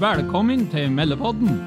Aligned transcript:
Velkommen 0.00 0.62
til 0.72 0.88
Meldepodden. 0.96 1.58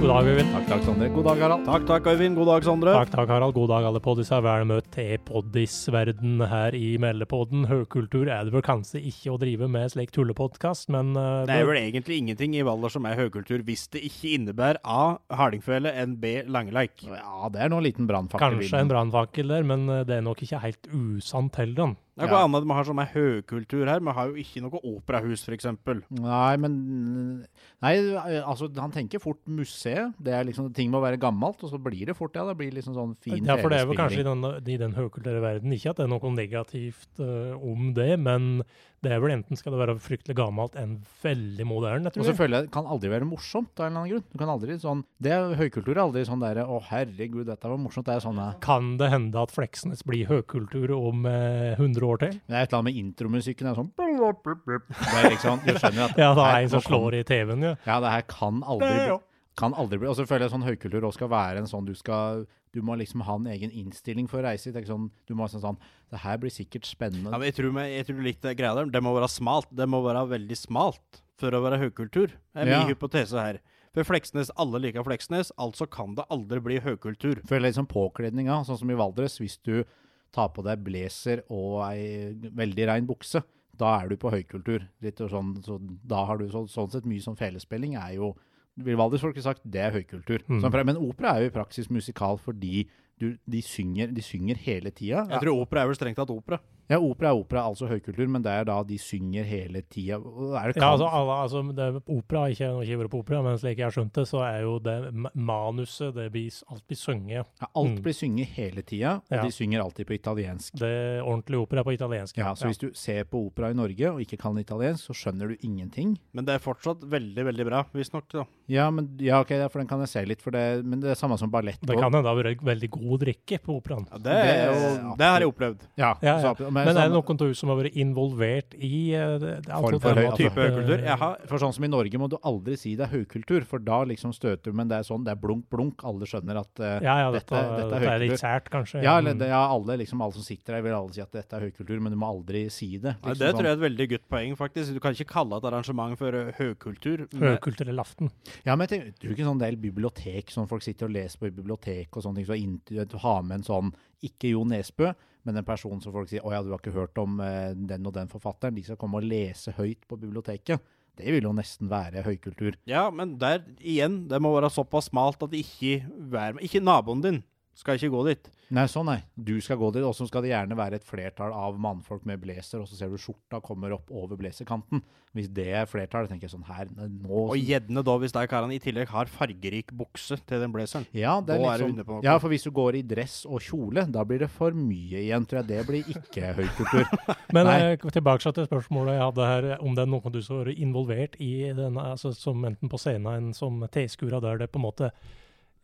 God 0.00 0.08
dag, 0.10 0.26
Øyvind. 0.26 0.48
Takk, 0.50 0.64
takk, 0.66 0.80
Sondre. 0.82 1.06
God 1.14 1.24
dag, 1.28 1.42
Harald. 1.44 1.62
Takk, 1.68 1.84
takk, 1.86 2.08
Øyvind. 2.10 2.34
God 2.34 2.48
dag, 2.50 2.64
Sondre. 2.66 2.94
Takk, 2.96 3.12
takk, 3.12 3.28
Harald. 3.30 3.54
God 3.54 3.68
dag, 3.70 3.86
alle 3.86 4.00
poddiser. 4.02 4.42
Vel 4.42 4.66
møtt 4.66 4.88
til 4.96 5.22
poddisverden 5.28 6.42
her 6.50 6.74
i 6.74 6.96
Meldepodden. 6.98 7.68
Høgkultur 7.70 8.26
er 8.26 8.48
det 8.48 8.56
vel 8.56 8.64
kanskje 8.66 8.98
ikke 8.98 9.30
å 9.30 9.38
drive 9.38 9.68
med 9.70 9.94
slik 9.94 10.10
tullepodkast, 10.16 10.90
men 10.90 11.14
uh, 11.14 11.44
Det 11.46 11.54
er 11.54 11.70
vel 11.70 11.78
egentlig 11.84 12.18
ingenting 12.24 12.56
i 12.58 12.66
Valdres 12.66 12.98
som 12.98 13.06
er 13.06 13.14
høykultur, 13.22 13.62
hvis 13.62 13.86
det 13.94 14.02
ikke 14.10 14.34
innebærer 14.34 14.82
A. 14.82 15.04
Hardingfele 15.38 15.94
enn 15.94 16.18
B. 16.18 16.40
Langeleik. 16.50 16.98
Ja, 17.06 17.46
det 17.46 17.62
er 17.62 17.70
nå 17.70 17.78
en 17.78 17.86
liten 17.86 18.10
brannfakkel. 18.10 18.58
Kanskje 18.58 18.82
en 18.82 18.90
brannfakkel 18.90 19.54
der, 19.54 19.70
men 19.70 19.86
uh, 19.86 20.02
det 20.02 20.18
er 20.18 20.26
nok 20.26 20.42
ikke 20.42 20.64
helt 20.66 20.90
usant 20.90 21.62
heller. 21.62 21.94
Det 22.14 22.22
er 22.22 22.28
Ja. 22.28 22.34
hva 22.36 22.44
annet 22.46 22.62
vi 22.62 22.74
har 22.78 22.84
som 22.86 22.98
er 23.02 23.10
høykultur 23.10 23.88
her. 23.90 23.98
Vi 23.98 24.12
har 24.14 24.28
jo 24.28 24.34
ikke 24.38 24.60
noe 24.62 24.78
operahus, 24.86 25.42
f.eks. 25.42 25.66
Nei, 26.14 26.56
men 26.62 27.46
Nei, 27.82 27.94
altså, 28.38 28.68
han 28.78 28.92
tenker 28.94 29.18
fort 29.18 29.40
museet. 29.50 30.14
Det 30.22 30.32
er 30.32 30.46
liksom 30.46 30.72
Ting 30.74 30.92
må 30.92 31.02
være 31.02 31.18
gammelt, 31.18 31.62
og 31.66 31.70
så 31.70 31.80
blir 31.82 32.06
det 32.06 32.16
fort 32.16 32.34
ja, 32.38 32.46
det 32.46 32.56
blir 32.56 32.70
liksom 32.70 32.94
sånn 32.94 33.16
fin 33.20 33.44
Ja, 33.44 33.56
for 33.58 33.68
det 33.68 33.80
er 33.80 33.90
vel 33.90 33.98
kanskje 33.98 34.22
i 34.22 34.28
den, 34.28 34.46
i 34.62 34.78
den 34.80 34.94
høykulturelle 34.94 35.42
verden 35.42 35.74
ikke 35.74 35.90
at 35.90 35.96
det 35.98 36.06
er 36.06 36.12
noe 36.14 36.34
negativt 36.34 37.18
uh, 37.18 37.58
om 37.58 37.92
det, 37.98 38.12
men 38.22 38.62
det 39.04 39.12
er 39.14 39.20
vel 39.22 39.34
enten 39.34 39.58
skal 39.58 39.74
det 39.74 39.80
være 39.82 39.94
fryktelig 40.02 40.36
gammelt 40.38 40.76
enn 40.80 40.96
veldig 41.22 41.66
moderne, 41.68 42.12
Og 42.14 42.26
så 42.26 42.34
føler 42.36 42.58
jeg 42.58 42.68
det 42.68 42.72
kan 42.74 42.88
aldri 42.90 43.10
være 43.12 43.28
morsomt 43.28 43.72
av 43.78 43.86
en 43.86 43.92
eller 43.92 44.00
annen 44.00 44.12
grunn. 44.14 44.24
Du 44.32 44.38
kan 44.40 44.52
aldri 44.52 44.78
sånn 44.80 45.04
Det 45.22 45.34
er 45.34 45.54
høykultur 45.60 45.92
er 45.94 46.02
aldri 46.06 46.24
sånn 46.28 46.42
derre 46.42 46.64
Å, 46.64 46.80
herregud, 46.88 47.44
dette 47.48 47.70
var 47.70 47.80
morsomt. 47.80 48.08
Det 48.08 48.16
er 48.16 48.24
sånn 48.24 48.40
Kan 48.64 48.94
det 49.00 49.10
hende 49.12 49.44
at 49.44 49.52
Fleksnes 49.54 50.04
blir 50.08 50.26
høykultur 50.30 50.94
om 50.96 51.28
eh, 51.30 51.76
100 51.76 52.08
år 52.08 52.24
til? 52.24 52.40
Det 52.40 52.56
er 52.56 52.64
et 52.64 52.72
eller 52.72 52.80
annet 52.80 52.90
med 52.90 53.00
intromusikken. 53.04 53.68
Det 53.68 53.74
er 53.74 53.80
sånn 53.82 53.92
Det 53.94 55.20
er 55.20 55.30
liksom 55.30 55.62
Du 55.64 55.72
skjønner 55.76 56.08
at 56.08 56.18
Ja, 56.24 56.32
det 56.34 56.48
er 56.48 56.58
en 56.64 56.74
som 56.74 56.84
slår 56.84 57.20
i 57.20 57.24
TV-en, 57.28 57.68
ja. 57.70 57.76
Ja, 57.86 58.00
det 58.02 58.16
her 58.16 58.26
kan 58.32 58.62
aldri 58.64 60.00
bli, 60.00 60.08
og 60.10 60.16
så 60.18 60.26
føler 60.26 60.48
jeg 60.48 60.54
sånn 60.56 60.66
høykultur 60.66 61.04
også 61.06 61.20
skal 61.20 61.30
være 61.30 61.62
en 61.62 61.68
sånn 61.70 61.86
du 61.86 61.94
skal 61.94 62.42
du 62.74 62.80
må 62.82 62.96
liksom 62.98 63.22
ha 63.24 63.36
en 63.38 63.46
egen 63.54 63.70
innstilling 63.70 64.26
for 64.30 64.42
å 64.42 64.48
reise. 64.48 64.72
Ikke 64.74 64.90
sånn, 64.90 65.06
du 65.28 65.34
må 65.38 65.46
ha 65.46 65.52
sånn, 65.52 65.62
sånn 65.62 65.78
Det 66.10 66.20
her 66.24 66.36
blir 66.42 66.50
sikkert 66.52 66.84
spennende. 66.86 67.30
Ja, 67.30 67.38
men 67.38 67.46
jeg 67.48 67.54
tror, 67.56 67.70
vi- 67.74 67.94
jeg 67.96 68.06
tror 68.08 68.22
litt 68.22 68.42
greia 68.58 68.74
der, 68.74 68.90
det 68.90 69.02
må 69.02 69.14
være 69.14 69.30
smalt. 69.30 69.66
Det 69.74 69.86
må 69.88 70.02
være 70.04 70.26
veldig 70.28 70.56
smalt 70.58 71.22
for 71.38 71.50
å 71.50 71.62
være 71.62 71.78
høykultur. 71.80 72.28
Det 72.34 72.62
er 72.62 72.64
min 72.66 72.74
Ja. 72.74 72.86
hypotese 72.94 73.32
her. 73.40 73.60
For 73.94 74.02
Fleksnes, 74.02 74.50
alle 74.58 74.80
liker 74.80 75.04
Fleksnes, 75.04 75.52
altså 75.56 75.88
kan 75.88 76.14
det 76.16 76.24
aldri 76.28 76.60
bli 76.60 76.80
høykultur. 76.80 77.42
føler 77.46 77.62
litt 77.70 77.76
sånn 77.76 77.88
påkledninga, 77.88 78.66
sånn 78.66 78.78
som 78.78 78.90
i 78.90 78.94
Valdres. 78.94 79.38
Hvis 79.38 79.58
du 79.62 79.84
tar 80.32 80.48
på 80.48 80.64
deg 80.64 80.82
blazer 80.84 81.42
og 81.48 81.82
ei 81.92 82.34
veldig 82.34 82.86
rein 82.88 83.06
bukse, 83.06 83.42
da 83.76 84.00
er 84.00 84.08
du 84.08 84.16
på 84.16 84.30
høykultur. 84.32 84.88
Sånn, 85.00 85.62
så 85.64 85.78
da 86.06 86.24
har 86.26 86.38
du 86.38 86.48
så, 86.48 86.66
sånn 86.68 86.90
sett 86.90 87.04
mye 87.04 87.22
sånn 87.22 87.36
felespilling 87.38 87.94
er 87.96 88.14
jo 88.16 88.34
vil 88.76 88.98
Valdres-folk 88.98 89.38
sagt 89.44 89.62
det 89.62 89.80
er 89.80 89.94
høykultur. 89.94 90.42
Mm. 90.48 90.64
Men 90.86 90.98
opera 90.98 91.34
er 91.34 91.44
jo 91.44 91.52
i 91.52 91.54
praksis 91.54 91.90
musikal 91.90 92.38
fordi 92.42 92.88
du, 93.20 93.36
de, 93.46 93.60
synger, 93.62 94.08
de 94.14 94.22
synger 94.22 94.56
hele 94.56 94.90
tida. 94.90 95.26
Jeg 95.30 95.40
tror 95.44 95.60
opera 95.62 95.82
er 95.82 95.86
vel 95.92 95.94
strengt 95.96 96.16
tatt 96.16 96.30
opera. 96.30 96.58
Ja, 96.90 96.98
opera 97.00 97.30
er 97.30 97.38
opera, 97.40 97.62
altså 97.64 97.86
høykultur, 97.88 98.26
men 98.28 98.42
det 98.44 98.50
er 98.52 98.64
da 98.68 98.82
de 98.84 98.98
synger 99.00 99.46
hele 99.48 99.80
tida. 99.88 100.18
Er 100.60 100.74
Ja, 100.76 100.90
altså, 100.92 101.06
alle, 101.08 101.36
altså 101.46 101.62
det 101.72 101.80
er 101.80 101.94
opera, 102.12 102.42
ikke, 102.52 102.68
noe 102.74 103.08
på 103.08 103.22
opera, 103.22 103.40
men 103.42 103.56
slik 103.56 103.78
jeg 103.78 103.86
har 103.86 103.94
skjønt 103.94 104.12
det, 104.12 104.26
så 104.28 104.42
er 104.44 104.60
jo 104.66 104.74
det 104.84 104.98
manuset, 105.34 106.12
det 106.14 106.26
blir, 106.34 106.50
alt 106.70 106.84
blir 106.86 106.98
sunget. 107.00 107.46
ja, 107.60 107.66
alt 107.74 107.88
Mm. 107.94 108.02
blir 108.02 108.12
synget 108.12 108.46
hele 108.58 108.82
tida, 108.82 109.14
og 109.16 109.22
Ja. 109.30 109.42
de 109.42 109.50
synger 109.50 109.80
alltid 109.80 110.06
på 110.06 110.14
italiensk. 110.18 110.74
Det 110.76 111.22
ordentlige 111.24 111.60
opera 111.62 111.80
er 111.80 111.84
på 111.84 111.94
italiensk. 111.96 112.36
Ja, 112.36 112.52
så 112.54 112.66
hvis 112.66 112.78
du 112.78 112.90
ser 112.94 113.24
på 113.24 113.46
opera 113.46 113.70
i 113.70 113.74
Norge 113.74 114.12
og 114.12 114.20
ikke 114.20 114.36
kan 114.38 114.58
italiensk, 114.58 115.06
så 115.08 115.14
skjønner 115.14 115.48
du 115.48 115.56
ingenting. 115.62 116.18
Men 116.34 116.44
det 116.44 116.54
er 116.54 116.58
fortsatt 116.58 117.00
veldig, 117.00 117.44
veldig 117.44 117.64
bra, 117.64 117.84
visstnok. 117.94 118.28
da. 118.30 118.44
Ja, 118.68 118.90
men, 118.90 119.16
ja, 119.20 119.40
ok, 119.40 119.70
for 119.70 119.78
den 119.78 119.86
kan 119.88 120.00
jeg 120.00 120.08
se 120.08 120.24
litt, 120.26 120.42
for 120.42 120.50
det, 120.50 120.84
men 120.84 121.00
det 121.00 121.10
er 121.10 121.14
samme 121.14 121.38
som 121.38 121.50
ballett. 121.50 121.80
Det 121.80 121.96
kan 121.98 122.12
hende 122.12 122.22
det 122.22 122.34
har 122.34 122.42
vært 122.42 122.60
veldig 122.62 122.90
god 122.90 123.03
drikke 123.20 123.58
på 123.62 123.76
operaen. 123.80 124.06
Ja, 124.10 124.18
det, 124.18 124.24
Det 124.24 124.54
er 124.54 124.66
jo- 124.72 125.14
det 125.18 125.26
har 125.28 125.40
jeg 125.44 125.48
opplevd. 125.52 125.80
Ja, 125.96 126.10
Ja, 126.22 126.34
ja. 126.40 126.54
Men, 126.58 126.72
men, 126.74 126.88
er 126.88 126.94
det 126.94 127.02
sånn, 127.12 127.12
noen 127.12 127.40
av 127.50 127.54
som 127.54 127.68
har 127.68 127.76
vært 127.82 127.94
involvert 128.00 128.74
i 128.78 129.12
eh, 129.14 129.38
det, 129.38 129.52
det, 129.66 129.72
for 129.72 129.90
den 129.98 130.16
høy- 130.24 130.36
Type 130.36 130.54
høykultur. 130.58 131.02
Jeg 131.04 131.18
har 131.18 131.36
for 131.46 131.58
sånn 131.58 131.74
som 131.74 131.84
i 131.84 131.88
Norge 131.88 132.18
må 132.18 132.28
du 132.30 132.36
aldri 132.42 132.76
si 132.78 132.94
det 132.96 133.06
er 133.08 133.12
høykultur, 133.18 133.64
for 133.64 133.78
da 133.78 134.02
liksom 134.04 134.32
støter 134.34 134.70
du, 134.70 134.72
men 134.72 134.88
det 134.88 134.98
er 134.98 135.02
sånn, 135.06 135.24
det 135.24 135.32
er 135.32 135.40
blunk, 135.40 135.68
blunk, 135.70 136.02
alle 136.04 136.24
skjønner 136.26 136.60
at 136.60 136.80
uh, 136.80 137.00
Ja, 137.04 137.18
ja, 137.24 137.30
dette, 137.30 137.50
dette- 137.54 137.76
dette, 137.76 137.90
dette 137.90 138.04
er 138.04 138.14
er 138.14 138.18
litt 138.18 138.30
høykultur. 138.32 138.42
sært, 138.44 138.70
kanskje. 138.70 139.02
ja, 139.02 139.18
eller, 139.18 139.34
det, 139.34 139.48
ja, 139.48 139.62
alle, 139.68 139.98
liksom, 139.98 140.20
alle 140.24 140.32
som 140.32 140.42
sitter 140.42 140.74
her 140.74 140.82
vil 140.82 140.92
alle 140.94 141.12
si 141.12 141.20
at 141.20 141.30
dette 141.32 141.52
er 141.54 141.60
høykultur, 141.68 142.00
men 142.00 142.12
du 142.12 142.18
må 142.18 142.26
aldri 142.32 142.64
si 142.70 142.96
det. 142.98 143.16
Liksom 143.22 143.38
det 143.38 143.50
sånn. 143.50 143.58
tror 143.58 143.64
jeg 143.68 143.72
er 143.74 143.78
et 143.78 143.84
veldig 143.90 144.08
godt 144.14 144.28
poeng, 144.28 144.56
faktisk. 144.56 144.94
Du 144.94 145.00
kan 145.00 145.12
ikke 145.14 145.28
kalle 145.30 145.56
et 145.58 145.64
arrangement 145.70 146.16
for 146.18 146.34
eh, 146.34 146.52
høykultur. 146.58 147.26
Høykulturell 147.34 147.98
aften. 148.00 148.30
Ja, 148.64 148.74
men 148.76 148.86
jeg 148.86 148.94
tenker, 148.94 149.12
tror 149.20 149.34
ikke 149.36 149.48
sånn 149.50 149.58
del 149.60 149.76
bibliotek, 149.76 150.50
sånn 150.54 150.68
folk 150.68 150.82
sitter 150.82 151.06
og 151.06 151.12
leser 151.14 151.38
på 151.38 151.46
i 151.46 151.54
bibliotek 151.54 152.16
og 152.16 152.22
sånne 152.24 152.36
ting, 152.40 152.46
så 152.48 152.56
inn- 152.58 152.80
du 152.94 153.16
har 153.22 153.44
med 153.46 153.60
en 153.60 153.66
sånn, 153.66 153.94
ikke 154.24 154.54
Jo 154.54 154.64
Nesbø, 154.68 155.12
men 155.44 155.60
en 155.60 155.66
person 155.66 156.00
som 156.00 156.14
folk 156.14 156.30
sier, 156.30 156.44
å 156.46 156.52
ja, 156.54 156.62
du 156.64 156.70
har 156.72 156.80
ikke 156.80 156.94
hørt 156.94 157.18
om 157.20 157.40
eh, 157.44 157.72
den 157.76 158.06
og 158.08 158.14
den 158.16 158.30
forfatteren, 158.32 158.76
de 158.76 158.84
skal 158.86 158.98
komme 159.00 159.20
og 159.20 159.26
lese 159.28 159.74
høyt 159.76 160.06
på 160.08 160.18
biblioteket. 160.20 160.80
Det 161.14 161.30
vil 161.30 161.46
jo 161.46 161.52
nesten 161.54 161.90
være 161.90 162.24
høykultur. 162.26 162.78
Ja, 162.90 163.06
men 163.14 163.36
der 163.38 163.60
igjen, 163.78 164.24
det 164.30 164.40
må 164.42 164.54
være 164.56 164.72
såpass 164.72 165.12
smalt 165.12 165.44
at 165.46 165.52
ikke 165.54 166.00
vær. 166.32 166.58
Ikke 166.64 166.82
naboen 166.82 167.22
din 167.22 167.42
skal 167.74 167.98
ikke 167.98 168.12
gå 168.14 168.22
dit. 168.28 168.50
Nei, 168.74 168.86
sånn 168.90 169.06
nei. 169.06 169.18
Du 169.36 169.52
skal 169.62 169.76
gå 169.80 169.90
dit, 169.94 170.02
og 170.06 170.14
så 170.16 170.24
skal 170.28 170.42
det 170.44 170.50
gjerne 170.52 170.76
være 170.78 170.98
et 170.98 171.04
flertall 171.06 171.52
av 171.54 171.76
mannfolk 171.82 172.24
med 172.26 172.40
blazer, 172.42 172.80
og 172.80 172.88
så 172.88 172.96
ser 172.98 173.10
du 173.12 173.18
skjorta 173.20 173.60
kommer 173.62 173.92
opp 173.96 174.08
over 174.14 174.38
blazerkanten. 174.40 175.02
Hvis 175.34 175.48
det 175.50 175.66
er 175.74 175.88
flertall, 175.90 176.28
tenker 176.30 176.46
jeg 176.46 176.54
sånn 176.54 176.64
her, 176.68 176.88
nå... 176.94 177.28
Og 177.50 177.58
gjerne 177.58 178.04
da, 178.06 178.14
hvis 178.22 178.34
de 178.34 178.44
karene 178.50 178.76
i 178.76 178.80
tillegg 178.82 179.10
har 179.10 179.30
fargerik 179.30 179.90
bukse 179.98 180.38
til 180.46 180.62
den 180.62 180.72
blazeren. 180.74 181.06
Ja, 181.12 181.36
det 181.44 181.56
er 181.58 181.62
litt 181.64 181.72
er 181.74 181.84
sånn- 181.84 182.08
på. 182.08 182.20
Ja, 182.24 182.36
for 182.42 182.54
hvis 182.54 182.66
du 182.66 182.70
går 182.74 183.00
i 183.00 183.04
dress 183.14 183.40
og 183.44 183.60
kjole, 183.66 184.06
da 184.14 184.24
blir 184.24 184.44
det 184.46 184.50
for 184.54 184.70
mye 184.78 185.24
igjen, 185.26 185.46
tror 185.50 185.62
jeg. 185.62 185.70
Det 185.74 185.84
blir 185.90 186.14
ikke 186.14 186.54
høykultur. 186.60 187.36
Men 187.52 187.68
Nei. 187.68 187.78
eh, 187.92 188.10
tilbake 188.14 188.54
til 188.54 188.70
spørsmålet 188.70 189.18
jeg 189.18 189.26
hadde 189.26 189.50
her, 189.52 189.70
om 189.82 189.94
det 189.98 190.06
er 190.06 190.12
noen 190.14 190.34
du 190.34 190.40
skal 190.42 190.62
har 190.62 190.68
vært 190.70 190.84
involvert 190.86 191.40
i 191.42 191.52
denne, 191.74 192.10
altså 192.14 192.32
som 192.36 192.62
enten 192.64 192.90
på 192.92 193.00
scenen 193.02 193.52
som 193.56 193.82
tilskuer 193.92 194.38
der 194.40 194.62
det 194.62 194.70
på 194.72 194.78
en 194.80 194.86
måte 194.86 195.10
eh, 195.10 195.32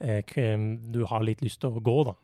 du 0.00 1.04
har 1.06 1.22
litt 1.26 1.42
lyst 1.44 1.60
til 1.60 1.70
å 1.76 1.80
gå, 1.84 1.98
da. 2.10 2.16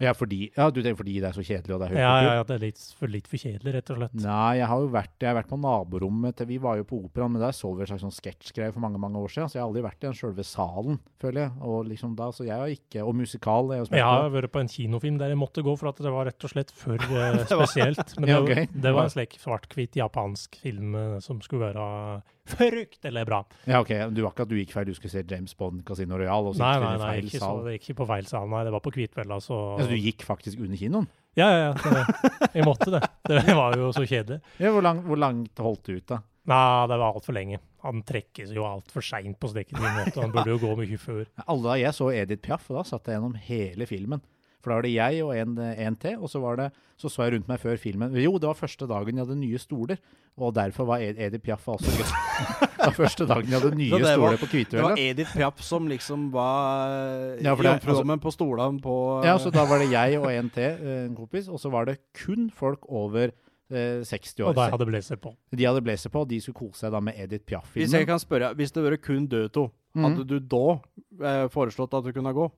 Ja, 0.00 0.14
fordi, 0.16 0.46
ja, 0.56 0.64
du 0.72 0.80
tenker 0.82 0.96
fordi 1.02 1.18
det 1.20 1.28
er 1.28 1.34
så 1.36 1.42
kjedelig 1.44 1.74
og 1.76 1.82
det 1.82 1.88
er 1.92 1.98
Ja, 2.00 2.12
ja, 2.24 2.30
ja, 2.38 2.44
det 2.48 2.54
er 2.56 2.62
litt 2.64 2.80
for, 2.98 3.10
litt 3.12 3.26
for 3.28 3.36
kjedelig, 3.38 3.74
rett 3.76 3.90
og 3.92 3.98
slett. 4.00 4.14
Nei, 4.24 4.56
jeg 4.58 4.66
har 4.70 4.80
jo 4.80 4.88
vært, 4.90 5.12
jeg 5.20 5.28
har 5.28 5.36
vært 5.36 5.50
på 5.52 5.58
naborommet 5.60 6.38
til 6.40 6.48
Vi 6.48 6.56
var 6.64 6.78
jo 6.80 6.86
på 6.88 6.98
operaen, 7.04 7.30
men 7.36 7.42
der 7.44 7.52
så 7.54 7.70
vi 7.76 7.84
en 7.84 7.90
slags 7.90 8.02
sånn 8.02 8.14
sketsjgreie 8.16 8.72
for 8.72 8.82
mange 8.82 8.98
mange 8.98 9.20
år 9.20 9.30
siden. 9.30 9.52
Så 9.52 9.58
jeg 9.58 9.62
har 9.62 9.68
aldri 9.68 9.84
vært 9.84 10.00
i 10.00 10.08
den 10.08 10.16
sjølve 10.18 10.46
salen, 10.48 10.98
føler 11.22 11.44
jeg. 11.44 11.52
Og 11.68 11.86
liksom 11.92 12.16
da, 12.18 12.30
så 12.34 12.48
jeg 12.48 12.56
har 12.56 12.72
ikke 12.72 13.04
Og 13.04 13.14
musikal 13.20 13.68
jo 13.76 13.84
Jeg 13.92 14.02
har 14.08 14.32
vært 14.32 14.50
på 14.56 14.64
en 14.64 14.72
kinofilm 14.72 15.20
der 15.20 15.28
jeg 15.36 15.38
måtte 15.44 15.62
gå, 15.62 15.76
for 15.78 15.92
at 15.92 16.02
det 16.02 16.14
var 16.16 16.26
rett 16.32 16.48
og 16.48 16.54
slett 16.56 16.72
for 16.74 16.96
eh, 17.22 17.44
spesielt. 17.52 18.16
Men 18.18 18.26
det, 18.26 18.32
Ja, 18.34 18.40
var- 18.40 18.82
det 18.88 18.94
var 18.96 19.04
en 19.06 19.14
slik 19.14 19.38
svart-hvitt 19.44 20.00
japansk 20.00 20.56
film 20.64 20.96
eh, 20.98 21.18
som 21.22 21.44
skulle 21.44 21.68
være 21.68 22.22
fryktelig 22.52 23.24
bra. 23.28 23.40
Ja, 23.68 23.80
ok. 23.82 23.92
Du 24.14 24.22
var 24.24 24.34
ikke 24.34 24.46
at 24.46 24.52
du 24.52 24.56
gikk 24.58 24.74
feil, 24.74 24.88
du 24.90 24.96
skulle 24.98 25.14
se 25.14 25.24
James 25.28 25.54
Bond 25.58 25.82
Casino 25.88 26.18
Royal 26.20 26.50
og 26.50 26.56
Nei, 26.56 26.74
sitte 26.74 26.84
nei, 26.84 26.92
nei, 26.98 27.08
feil 27.10 27.30
ikke, 27.30 27.38
så, 27.38 27.44
sal? 27.46 27.62
det 27.66 27.76
gikk 27.76 27.88
ikke 27.88 27.98
på 28.02 28.08
feil 28.12 28.30
sal, 28.30 28.48
nei. 28.52 28.62
Det 28.68 28.74
var 28.76 28.84
på 28.84 28.94
Kvitfjella, 28.98 29.40
så 29.44 29.60
Altså, 29.76 29.90
du 29.92 30.08
gikk 30.08 30.26
faktisk 30.28 30.62
under 30.64 30.80
kinoen? 30.80 31.08
Ja, 31.38 31.48
ja, 31.48 31.60
ja. 31.70 31.72
Det, 31.80 32.50
jeg 32.58 32.66
måtte 32.68 32.90
det. 32.92 33.00
Det 33.30 33.56
var 33.56 33.78
jo 33.80 33.88
så 33.96 34.04
kjedelig. 34.04 34.42
Ja, 34.60 34.72
hvor, 34.74 34.84
lang, 34.84 35.00
hvor 35.06 35.20
langt 35.20 35.62
holdt 35.64 35.86
du 35.88 35.94
ut, 35.96 36.06
da? 36.10 36.20
Nei, 36.50 36.86
det 36.90 36.98
var 36.98 37.14
altfor 37.14 37.36
lenge. 37.36 37.60
Han 37.86 38.02
trekkes 38.06 38.50
jo 38.54 38.64
altfor 38.66 39.04
seint 39.06 39.38
på 39.40 39.50
måte. 39.54 40.18
Han 40.18 40.34
burde 40.34 40.52
jo 40.52 40.58
gå 40.62 40.74
mye 40.78 40.98
før. 40.98 41.24
Alle 41.46 41.68
da 41.68 41.78
jeg 41.78 41.96
så 41.96 42.10
Edith 42.14 42.42
Piaf, 42.44 42.68
og 42.70 42.80
da 42.80 42.84
satt 42.86 43.08
jeg 43.08 43.16
gjennom 43.18 43.38
hele 43.46 43.86
filmen. 43.90 44.22
For 44.62 44.70
da 44.70 44.76
var 44.78 44.82
det 44.86 44.92
jeg 44.94 45.22
og 45.26 45.32
en, 45.36 45.56
en 45.58 45.96
til, 45.98 46.16
og 46.22 46.30
så, 46.30 46.38
var 46.38 46.56
det, 46.56 46.68
så 46.96 47.10
så 47.10 47.24
jeg 47.26 47.32
rundt 47.34 47.48
meg 47.50 47.58
før 47.58 47.76
filmen. 47.82 48.14
Jo, 48.14 48.36
det 48.38 48.46
var 48.46 48.54
første 48.54 48.86
dagen 48.86 49.16
jeg 49.18 49.26
hadde 49.26 49.38
nye 49.40 49.58
stoler, 49.58 49.98
og 50.38 50.54
derfor 50.54 50.86
var 50.86 51.02
Edith 51.02 51.42
Piaf 51.42 51.66
også 51.66 51.90
gøy. 51.98 52.06
det 52.78 52.86
var 52.86 52.94
første 52.94 53.26
dagen 53.26 53.50
jeg 53.50 53.58
hadde 53.60 53.76
nye 53.76 53.90
var- 53.90 54.14
stoler 54.14 54.38
på 54.38 54.50
Det 54.70 54.82
var 54.86 54.94
Edith 55.02 55.34
Piaf 55.34 55.60
som 55.66 55.88
liksom 55.90 56.30
var 56.32 57.36
Ja, 57.42 57.54
for 57.54 57.62
det- 57.66 57.72
jomfrudommen 57.74 58.20
på 58.22 58.30
stolene 58.32 58.80
på 58.80 59.24
Ja, 59.26 59.36
så 59.38 59.50
da 59.50 59.66
var 59.66 59.78
det 59.82 59.90
jeg 59.90 60.18
og 60.22 60.30
en 60.32 60.50
til, 60.50 60.78
eh, 60.78 61.04
en 61.08 61.16
kompis, 61.16 61.48
og 61.48 61.58
så 61.58 61.70
var 61.70 61.84
det 61.90 61.98
kun 62.14 62.48
folk 62.50 62.86
over 62.88 63.32
eh, 63.72 64.02
60 64.04 64.40
Og 64.40 64.48
år. 64.50 64.54
da 64.54 64.66
de 64.66 64.70
hadde 64.78 64.86
blazer 64.86 65.16
på. 65.16 65.34
De 65.56 65.64
hadde 65.64 65.82
blazer 65.82 66.10
på, 66.10 66.20
og 66.20 66.28
de 66.28 66.40
skulle 66.40 66.54
kose 66.68 66.78
seg 66.86 66.92
da 66.92 67.00
med 67.00 67.14
Edith 67.18 67.50
Hvis 67.74 67.92
jeg 67.92 68.06
kan 68.06 68.18
spørre, 68.18 68.54
hvis 68.54 68.70
det 68.70 68.82
hadde 68.82 68.92
vært 68.96 69.02
kun 69.06 69.26
døde 69.26 69.48
to, 69.52 69.70
Mhm. 69.94 70.04
hadde 70.04 70.24
du 70.26 70.38
da 70.40 70.80
eh, 71.20 71.48
foreslått 71.48 71.92
at 71.94 72.04
du 72.04 72.12
kunne 72.12 72.32
gå? 72.32 72.50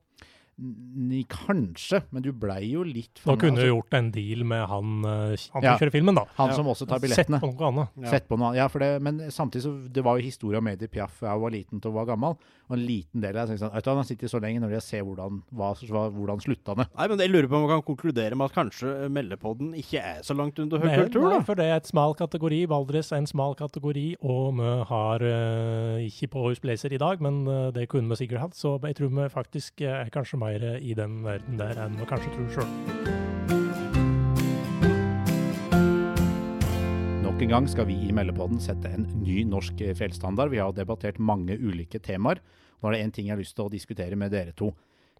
Ni, 0.57 1.25
kanskje, 1.27 1.99
men 2.15 2.23
du 2.23 2.29
blei 2.31 2.69
jo 2.71 2.83
litt 2.87 3.19
Nå 3.25 3.33
fanget, 3.33 3.41
kunne 3.41 3.55
du 3.59 3.61
altså. 3.65 3.71
gjort 3.73 3.93
en 3.97 4.11
deal 4.15 4.43
med 4.47 4.61
han, 4.71 4.93
eh, 5.03 5.09
han 5.11 5.37
som 5.37 5.63
Ja. 5.63 5.73
kjører 5.77 5.91
filmen, 5.91 6.15
da. 6.15 6.23
Han 6.37 6.49
Ja. 6.49 6.55
som 6.55 6.65
også 6.71 6.87
tar 6.87 6.99
Sett 6.99 7.27
billettene. 7.27 7.39
på 7.41 7.49
noe 7.59 7.67
annet. 7.71 7.89
Ja. 8.01 8.09
Sett 8.09 8.29
på 8.29 8.37
noe, 8.39 8.55
ja, 8.55 8.67
for 8.69 8.79
det, 8.79 9.01
men 9.01 9.19
samtidig 9.29 9.63
så 9.63 9.91
det 9.91 10.01
var 10.03 10.15
jo 10.17 10.23
historie 10.23 10.57
om 10.57 10.67
Edi 10.67 10.87
Piaf 10.87 11.19
da 11.19 11.33
jeg 11.33 11.41
var 11.41 11.51
liten 11.51 11.81
til 11.81 11.91
å 11.91 11.93
være 11.93 12.07
gammel. 12.15 12.37
Og 12.65 12.77
en 12.77 12.85
liten 12.85 13.21
del 13.21 13.37
av 13.37 13.49
det 13.49 13.59
sånn, 13.61 13.73
Han 13.75 13.99
har 14.01 14.07
sittet 14.07 14.31
så 14.31 14.41
lenge 14.41 14.61
når 14.63 14.77
jeg 14.77 14.85
ser 14.85 15.03
hvordan, 15.05 15.41
hva, 15.53 15.73
hvordan 16.13 16.41
slutta 16.41 16.75
det. 16.79 16.87
Nei, 16.95 17.07
men 17.11 17.21
jeg 17.21 17.31
lurer 17.31 17.49
på 17.49 17.59
om 17.59 17.65
man 17.67 17.73
kan 17.75 17.85
konkludere 17.85 18.37
med 18.37 18.49
at 18.49 18.55
kanskje 18.57 18.93
Meldepodden 19.13 19.73
ikke 19.77 20.01
er 20.01 20.23
så 20.25 20.37
langt 20.37 20.59
under 20.61 20.81
høy 20.81 20.89
Nei, 20.89 20.97
kultur, 21.03 21.27
nei, 21.29 21.41
for 21.45 21.59
det 21.59 21.67
er 21.69 21.79
et 21.79 21.89
smal 21.89 22.17
kategori. 22.17 22.63
Valdres 22.71 23.11
er 23.11 23.21
en 23.21 23.29
smal 23.29 23.57
kategori, 23.59 24.07
og 24.25 24.57
vi 24.59 24.71
har 24.91 25.25
uh, 25.25 26.01
ikke 26.05 26.31
på 26.35 26.47
oss 26.49 26.63
blazer 26.63 26.95
i 26.95 27.01
dag, 27.01 27.21
men 27.23 27.43
uh, 27.49 27.69
det 27.75 27.87
kunne 27.91 28.09
vi 28.11 28.23
sikkert 28.23 28.47
hatt. 28.47 28.57
Så 28.57 28.77
jeg 28.81 28.97
tror 28.97 29.13
vi 29.13 29.29
faktisk 29.29 29.85
er 29.85 30.09
kanskje 30.13 30.41
mer 30.41 30.63
eh, 30.63 30.81
i 30.81 30.97
den 30.97 31.21
verden 31.25 31.61
der 31.61 31.79
enn 31.85 31.99
vi 31.99 32.09
kanskje 32.09 32.33
tror 32.35 32.51
sjøl. 32.57 33.24
Nok 37.35 37.41
en 37.43 37.49
gang 37.51 37.65
skal 37.67 37.85
vi 37.89 37.95
i 38.07 38.13
Meldepodden 38.15 38.61
sette 38.63 38.87
en 38.95 39.03
ny 39.19 39.41
norsk 39.51 39.81
eh, 39.83 39.89
fjellstandard. 39.97 40.53
Vi 40.53 40.59
har 40.61 40.71
debattert 40.71 41.17
mange 41.19 41.57
ulike 41.59 41.99
temaer. 41.99 42.39
Nå 42.79 42.87
er 42.87 42.95
det 42.95 43.01
én 43.03 43.11
ting 43.11 43.27
jeg 43.27 43.35
har 43.35 43.41
lyst 43.41 43.57
til 43.57 43.65
å 43.67 43.71
diskutere 43.73 44.15
med 44.15 44.31
dere 44.31 44.53
to. 44.55 44.69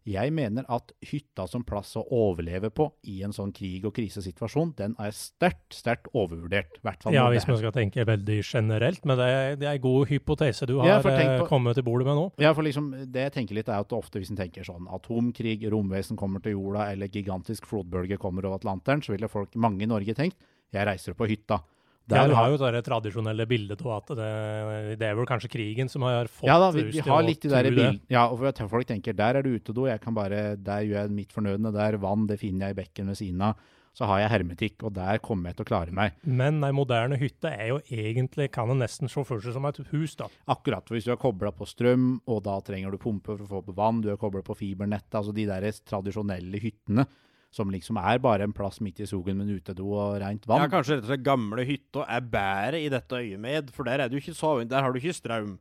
Jeg 0.08 0.32
mener 0.32 0.64
at 0.72 0.94
hytta 1.10 1.44
som 1.50 1.66
plass 1.68 1.92
å 2.00 2.06
overleve 2.16 2.70
på 2.72 2.86
i 3.12 3.18
en 3.26 3.34
sånn 3.36 3.52
krig- 3.52 3.84
og 3.90 3.92
krisesituasjon, 3.98 4.72
den 4.80 4.96
er 5.02 5.12
sterkt, 5.18 5.76
sterkt 5.76 6.08
overvurdert. 6.16 6.78
Ja, 7.18 7.26
hvis 7.34 7.50
man 7.52 7.60
skal 7.66 7.76
tenke 7.76 8.06
veldig 8.08 8.40
generelt, 8.48 9.04
men 9.10 9.18
det 9.20 9.28
er, 9.34 9.56
det 9.60 9.68
er 9.68 9.74
en 9.76 9.84
god 9.90 10.08
hypotese 10.14 10.70
du 10.72 10.78
har 10.80 10.88
eh, 11.02 11.04
på- 11.44 11.50
kommet 11.52 11.76
til 11.76 11.84
bordet 11.90 12.08
med 12.08 12.16
nå. 12.22 12.26
Ja, 12.40 12.54
for 12.56 12.64
liksom, 12.64 12.94
det 13.12 13.28
jeg 13.28 13.36
tenker 13.42 13.60
litt 13.60 13.68
er 13.68 13.82
at 13.84 13.92
ofte 13.98 14.22
hvis 14.24 14.32
en 14.32 14.40
tenker 14.40 14.64
sånn 14.64 14.88
atomkrig, 14.88 15.68
romvesen 15.74 16.16
kommer 16.16 16.40
til 16.40 16.56
jorda, 16.56 16.88
eller 16.96 17.12
gigantisk 17.12 17.68
flodbølge 17.68 18.16
kommer 18.24 18.46
over 18.48 18.62
Atlanteren, 18.62 19.04
så 19.04 19.12
ville 19.18 19.28
folk, 19.28 19.52
mange 19.60 19.84
i 19.84 19.90
Norge 19.92 20.16
tenkt, 20.16 20.38
jeg 20.72 20.86
reiser 20.88 21.12
på 21.18 21.28
hytta. 21.28 21.60
Ja, 22.08 22.28
du 22.28 22.36
har- 22.38 22.50
jo 22.52 22.58
det 22.72 22.84
tradisjonelle 22.86 23.48
bildet 23.50 23.82
av 23.82 23.92
at 23.98 24.08
det, 24.18 25.00
det 25.00 25.08
er 25.08 25.16
vel 25.18 25.26
kanskje 25.26 25.50
krigen 25.50 25.90
som 25.90 26.04
har 26.06 26.26
fått 26.30 26.46
Ja 26.48 26.60
da, 26.60 26.72
vi, 26.72 26.84
vi 26.92 27.00
har 27.00 27.24
litt 27.24 27.42
de 27.42 27.50
der 27.50 27.70
bild, 27.72 28.02
Ja, 28.10 28.28
og 28.30 28.40
folk 28.70 28.86
tenker 28.88 29.16
der 29.16 29.36
er 29.40 29.42
det 29.42 29.62
utedo, 29.64 29.88
jeg 29.88 30.02
kan 30.02 30.14
bare, 30.14 30.56
der 30.56 30.86
gjør 30.86 31.02
jeg 31.02 31.10
mitt 31.12 31.34
fornødne, 31.34 31.74
der 31.74 31.98
vann, 31.98 32.28
det 32.28 32.40
finner 32.40 32.68
jeg 32.70 32.78
i 32.78 32.82
bekken 32.84 33.08
ved 33.08 33.18
siden 33.18 33.42
av. 33.42 33.56
Så 33.96 34.04
har 34.06 34.20
jeg 34.20 34.30
hermetikk, 34.30 34.84
og 34.84 34.92
der 34.94 35.20
kommer 35.24 35.48
jeg 35.50 35.56
til 35.56 35.64
å 35.64 35.68
klare 35.70 35.94
meg. 35.96 36.12
Men 36.28 36.62
ei 36.68 36.72
moderne 36.76 37.16
hytte 37.18 37.48
er 37.48 37.70
jo 37.70 37.78
egentlig, 37.88 38.50
kan 38.52 38.70
en 38.70 38.80
nesten 38.84 39.08
se 39.10 39.24
for 39.24 39.40
seg 39.40 39.54
som 39.56 39.64
et 39.70 39.78
hus, 39.94 40.18
da. 40.20 40.28
Akkurat 40.52 40.84
hvis 40.92 41.06
du 41.08 41.14
er 41.14 41.16
kobla 41.22 41.54
på 41.56 41.64
strøm, 41.66 42.20
og 42.28 42.44
da 42.44 42.60
trenger 42.60 42.92
du 42.92 42.98
pumpe 43.00 43.38
for 43.38 43.46
å 43.46 43.48
få 43.48 43.62
på 43.70 43.74
vann, 43.78 44.02
du 44.04 44.10
er 44.12 44.18
kobla 44.20 44.44
på 44.44 44.58
fibernettet, 44.60 45.16
altså 45.16 45.34
de 45.34 45.46
der 45.48 45.62
tradisjonelle 45.88 46.60
hyttene, 46.60 47.08
som 47.56 47.72
liksom 47.72 48.00
er 48.02 48.20
bare 48.24 48.46
en 48.48 48.56
plass 48.56 48.82
midt 48.84 49.00
i 49.00 49.08
skogen 49.10 49.40
med 49.40 49.48
en 49.48 49.62
utedo 49.62 49.94
og 49.94 50.18
rent 50.24 50.48
vann. 50.50 50.66
Ja, 50.66 50.72
kanskje 50.72 50.98
rett 50.98 51.08
og 51.08 51.14
slett 51.14 51.26
gamle 51.26 51.64
hytta 51.68 52.04
er 52.12 52.28
bedre 52.36 52.82
i 52.84 52.92
dette 52.92 53.22
øyemed, 53.22 53.72
for 53.76 53.88
der 53.88 54.06
er 54.06 54.12
du 54.12 54.20
ikke 54.20 54.36
så, 54.36 54.58
der 54.68 54.84
har 54.84 54.92
du 54.92 55.00
ikke 55.00 55.16
strøm. 55.16 55.56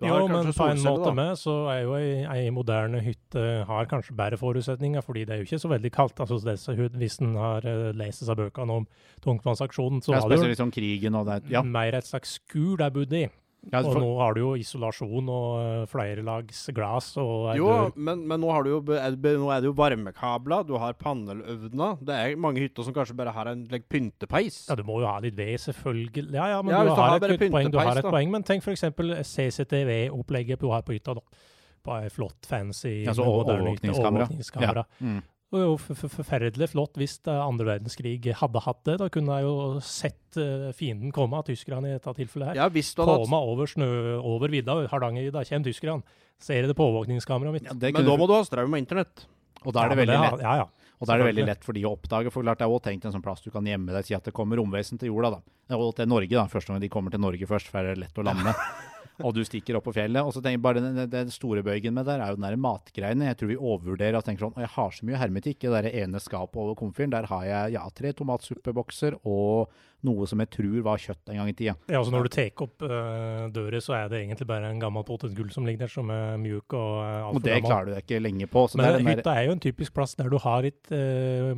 Du 0.00 0.06
Jo, 0.06 0.28
men 0.32 0.48
på 0.56 0.64
en 0.64 0.78
måte 0.80 1.10
da. 1.10 1.12
med, 1.12 1.34
så 1.36 1.54
er 1.68 1.82
jo 1.82 1.96
ei, 1.98 2.22
ei 2.24 2.52
moderne 2.56 3.02
hytte 3.04 3.42
har 3.68 3.88
kanskje 3.90 4.14
bedre 4.16 4.38
forutsetninger, 4.40 5.04
fordi 5.04 5.26
det 5.28 5.34
er 5.34 5.42
jo 5.42 5.48
ikke 5.48 5.58
så 5.60 5.68
veldig 5.68 5.90
kaldt. 5.92 6.22
Altså, 6.24 6.38
disse, 6.46 6.72
hvis 6.96 7.18
en 7.20 7.34
har 7.36 7.66
uh, 7.68 7.90
lest 7.98 8.24
seg 8.24 8.38
bøkene 8.40 8.78
om 8.80 8.86
tungtvannsaksjonen, 9.26 10.00
så 10.00 10.14
ja, 10.14 10.22
var 10.24 10.32
det 10.32 10.40
jo 10.40 10.54
liksom 10.54 10.72
krigen 10.72 11.18
og 11.20 11.28
det. 11.28 11.42
Ja, 11.52 11.60
mer 11.60 11.98
et 11.98 12.08
slags 12.08 12.38
skur 12.38 12.80
der 12.80 12.94
bodde 12.94 13.26
i. 13.26 13.28
ja, 13.68 13.82
Og 13.82 13.90
for, 13.92 14.00
nå 14.00 14.08
har 14.16 14.34
du 14.34 14.40
jo 14.40 14.50
isolasjon 14.56 15.26
og 15.28 15.48
uh, 15.60 15.82
flere 15.90 16.22
lags 16.24 16.62
glass 16.72 17.10
og 17.20 17.50
Jo, 17.58 17.68
men, 17.94 18.22
men 18.30 18.40
nå, 18.40 18.48
har 18.54 18.64
du 18.64 18.70
jo, 18.72 18.78
er 18.96 19.12
nå 19.12 19.50
er 19.52 19.60
det 19.60 19.68
jo 19.68 19.74
varmekabler, 19.76 20.64
du 20.64 20.72
har 20.80 20.96
paneløvner. 20.96 21.98
Det 22.00 22.16
er 22.16 22.38
mange 22.40 22.64
hytter 22.64 22.86
som 22.88 22.96
kanskje 22.96 23.18
bare 23.18 23.34
har 23.36 23.50
en 23.52 23.66
like, 23.68 23.84
pyntepeis. 23.92 24.62
Ja, 24.70 24.78
du 24.80 24.84
må 24.88 25.02
jo 25.04 25.10
ha 25.10 25.18
litt 25.20 25.36
ved, 25.36 25.58
selvfølgelig. 25.60 26.30
Ja, 26.32 26.48
ja, 26.54 26.62
men 26.64 26.72
Ja, 26.72 26.80
du, 26.86 26.88
du 26.88 26.96
har 26.96 27.18
har 27.18 27.28
et 27.36 27.44
poeng, 27.50 27.68
du 27.70 27.78
har 27.82 28.00
et 28.00 28.06
da. 28.06 28.14
poeng. 28.16 28.32
Men 28.32 28.46
tenk 28.48 28.64
f.eks. 28.64 28.86
CCTV-opplegget 29.34 30.60
du 30.64 30.70
har 30.72 30.82
på 30.86 30.96
hytta. 30.96 31.18
da. 31.20 31.44
På 31.84 31.94
ei 31.96 32.08
flott, 32.12 32.44
fancy 32.48 33.06
Altså, 33.08 33.24
overvåkningskamera. 33.24 34.24
overvåkningskamera. 34.24 34.84
Ja. 35.00 35.06
mm. 35.06 35.20
Det 35.50 35.58
er 35.58 35.64
jo 35.66 35.78
forferdelig 35.82 36.68
flott 36.70 36.94
hvis 37.00 37.16
det 37.26 37.32
andre 37.34 37.66
verdenskrig 37.72 38.20
hadde 38.38 38.60
hatt 38.62 38.84
det. 38.86 38.94
Da 39.00 39.08
kunne 39.10 39.38
jeg 39.40 39.48
jo 39.48 39.54
sett 39.82 40.38
eh, 40.38 40.68
fienden 40.78 41.10
komme, 41.14 41.40
tyskerne 41.46 41.90
i 41.90 41.96
dette 41.96 42.12
tilfellet 42.20 42.52
her. 42.52 42.60
Ja, 42.60 42.68
hvis 42.70 42.92
du 42.94 43.02
hadde 43.02 43.16
hatt 43.16 43.24
Komme 43.26 43.40
over 43.50 43.66
snø, 43.66 43.88
over 44.22 44.52
vidda, 44.52 44.76
Hardangervidda, 44.92 45.42
kommer 45.48 45.66
tyskerne. 45.66 46.18
Ser 46.40 46.60
jeg 46.62 46.70
det 46.70 46.76
på 46.78 46.86
overvåkningskameraet 46.86 47.56
mitt. 47.58 47.66
Ja, 47.66 47.74
det 47.74 47.90
Men 47.96 48.06
da 48.06 48.14
må 48.16 48.28
du 48.30 48.36
ha 48.36 48.44
strøm 48.46 48.78
og 48.78 48.78
internett. 48.78 49.26
og 49.64 49.74
da 49.74 49.82
er 49.84 49.88
det 49.90 49.98
veldig 50.04 50.16
har- 50.16 50.36
lett. 50.38 50.46
Ja, 50.46 50.54
ja. 50.62 50.68
Og 51.00 51.08
da 51.08 51.14
er 51.14 51.18
det 51.24 51.26
veldig 51.34 51.46
lett 51.48 51.64
for 51.64 51.72
de 51.72 51.82
å 51.88 51.96
oppdage. 51.96 52.30
For 52.30 52.44
klart 52.44 52.58
det 52.60 52.66
er 52.68 52.70
også 52.70 52.84
tenkt 52.86 53.04
en 53.08 53.12
sånn 53.12 53.22
plass 53.24 53.40
du 53.40 53.50
kan 53.50 53.64
gjemme 53.64 53.90
deg, 53.90 54.04
si 54.04 54.14
at 54.14 54.22
det 54.22 54.34
kommer 54.36 54.56
romvesen 54.60 54.98
til 55.00 55.08
jorda. 55.10 55.40
da. 55.40 55.76
Og 55.76 55.94
til 55.96 56.06
Norge, 56.06 56.30
da. 56.30 56.46
Første 56.46 56.68
gang 56.74 56.80
de 56.80 56.88
kommer 56.92 57.10
til 57.10 57.20
Norge 57.20 57.46
først, 57.48 57.66
for 57.72 57.82
det 57.82 57.96
er 57.96 58.00
lett 58.06 58.14
å 58.20 58.22
lande. 58.22 58.54
og 59.26 59.36
du 59.36 59.42
stikker 59.46 59.78
opp 59.78 59.86
på 59.88 59.94
fjellet. 59.96 60.24
Og 60.24 60.34
så 60.34 60.42
tenker 60.42 60.58
jeg 60.58 60.64
bare 60.64 60.82
den, 60.84 61.02
den, 61.12 61.32
store 61.34 61.64
bøygen 61.66 61.96
med 61.96 62.08
der 62.08 62.22
er 62.22 62.32
jo 62.32 62.40
den 62.40 62.48
der 62.48 62.58
matgreiene. 62.60 63.28
Jeg 63.30 63.40
tror 63.40 63.52
vi 63.52 63.60
overvurderer 63.60 64.18
og 64.18 64.26
tenker 64.26 64.46
sånn 64.46 64.56
«Å, 64.56 64.64
Jeg 64.64 64.74
har 64.76 64.96
så 64.96 65.06
mye 65.08 65.20
hermetikk 65.20 65.64
i 65.64 65.70
det 65.70 65.76
der 65.76 66.02
ene 66.04 66.22
skapet 66.22 66.60
over 66.62 66.78
komfyren. 66.78 67.14
Der 67.14 67.28
har 67.30 67.46
jeg 67.46 67.76
ja, 67.76 67.86
tre 67.94 68.12
tomatsuppebokser 68.16 69.20
og 69.28 69.70
noe 70.06 70.26
som 70.28 70.40
jeg 70.40 70.48
tror 70.54 70.84
var 70.86 71.00
kjøtt 71.00 71.30
en 71.32 71.40
gang 71.40 71.50
i 71.50 71.54
tida. 71.56 71.74
Ja, 71.90 72.00
altså 72.00 72.14
Når 72.14 72.26
du 72.26 72.32
tar 72.32 72.62
opp 72.64 72.84
uh, 72.86 73.48
døra, 73.52 73.80
så 73.84 73.96
er 73.98 74.08
det 74.12 74.22
egentlig 74.22 74.46
bare 74.48 74.70
en 74.70 74.80
gammel 74.80 75.04
potetgull 75.06 75.50
som 75.52 75.66
ligger 75.68 75.84
der, 75.84 75.92
som 75.92 76.12
er 76.14 76.38
mjuk 76.40 76.76
og 76.76 76.94
uh, 77.04 77.28
Og 77.34 77.42
det 77.44 77.58
gammel. 77.58 77.68
klarer 77.68 77.90
du 77.90 77.94
deg 77.94 78.06
ikke 78.06 78.22
lenge 78.22 78.48
på. 78.50 78.64
Så 78.64 78.80
det 78.80 78.86
er 78.86 78.96
Men 78.98 79.10
der, 79.10 79.20
hytta 79.20 79.36
er 79.36 79.48
jo 79.48 79.56
en 79.58 79.64
typisk 79.66 79.96
plass 79.96 80.16
der 80.16 80.32
du 80.32 80.38
har 80.40 80.64
litt 80.64 80.92
uh, 80.94 81.52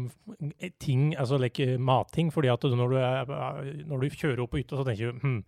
ting, 0.82 1.12
altså 1.14 1.38
like 1.38 1.76
matting. 1.78 2.32
fordi 2.34 2.50
at 2.50 2.66
du, 2.66 2.74
når, 2.78 2.96
du 2.96 2.98
er, 2.98 3.32
når 3.86 4.02
du 4.02 4.18
kjører 4.18 4.42
opp 4.44 4.54
på 4.56 4.62
hytta, 4.62 4.80
så 4.80 4.86
tenker 4.88 5.12
du 5.12 5.22
hm, 5.22 5.40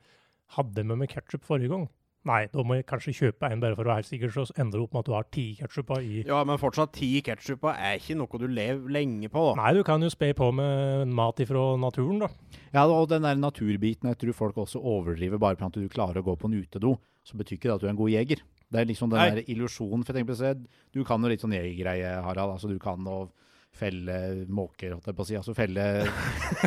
hadde 0.58 0.86
med 0.86 1.02
meg 1.02 1.10
ketsjup 1.10 1.46
forrige 1.46 1.72
gang? 1.72 1.88
Nei, 2.24 2.46
da 2.48 2.62
må 2.64 2.78
jeg 2.78 2.86
kanskje 2.88 3.12
kjøpe 3.18 3.50
en 3.52 3.60
bare 3.60 3.76
for 3.76 3.84
å 3.84 3.92
være 3.92 4.06
sikker, 4.08 4.30
så 4.32 4.46
ender 4.56 4.78
det 4.78 4.84
opp 4.86 4.94
med 4.96 5.02
at 5.02 5.08
du 5.10 5.12
har 5.12 5.26
ti 5.34 5.42
ketsjuper 5.58 6.00
i 6.00 6.22
Ja, 6.24 6.38
men 6.48 6.56
fortsatt 6.60 6.94
ti 6.96 7.10
ketsjuper 7.24 7.76
er 7.76 7.98
ikke 8.00 8.16
noe 8.16 8.40
du 8.40 8.46
lever 8.48 8.88
lenge 8.96 9.28
på. 9.28 9.42
da. 9.50 9.58
Nei, 9.60 9.74
du 9.76 9.82
kan 9.84 10.00
jo 10.00 10.08
spe 10.08 10.30
på 10.38 10.48
med 10.56 11.12
mat 11.12 11.42
ifra 11.44 11.66
naturen, 11.76 12.22
da. 12.24 12.30
Ja, 12.72 12.86
og 12.88 13.10
den 13.12 13.22
der 13.28 13.36
naturbiten, 13.36 14.08
jeg 14.08 14.16
tror 14.22 14.32
folk 14.40 14.56
også 14.64 14.80
overdriver 14.80 15.38
bare 15.38 15.60
på 15.60 15.68
at 15.68 15.76
du 15.76 15.84
klarer 15.92 16.22
å 16.22 16.24
gå 16.24 16.36
på 16.40 16.48
en 16.48 16.56
utedo. 16.64 16.96
Så 17.24 17.36
betyr 17.36 17.58
ikke 17.58 17.68
det 17.68 17.74
at 17.76 17.80
du 17.84 17.86
er 17.88 17.92
en 17.92 18.00
god 18.00 18.10
jeger. 18.16 18.40
Det 18.72 18.80
er 18.80 18.88
liksom 18.88 19.12
den 19.12 19.20
Nei. 19.20 19.30
der 19.36 19.52
illusjonen. 19.52 20.02
For 20.04 20.12
jeg 20.12 20.24
tenker 20.24 20.34
på 20.34 20.40
det, 20.40 20.66
Du 20.92 21.04
kan 21.04 21.20
jo 21.22 21.28
litt 21.28 21.40
sånn 21.44 21.52
jegergreie, 21.52 22.22
Harald. 22.24 22.56
Altså 22.56 22.68
du 22.72 22.78
kan 22.78 23.04
å 23.04 23.28
felle 23.74 24.46
måker, 24.48 24.92
holdt 24.94 25.06
jeg 25.10 25.16
på 25.18 25.24
å 25.24 25.26
si. 25.26 25.34
Altså 25.38 25.54
felle, 25.56 25.84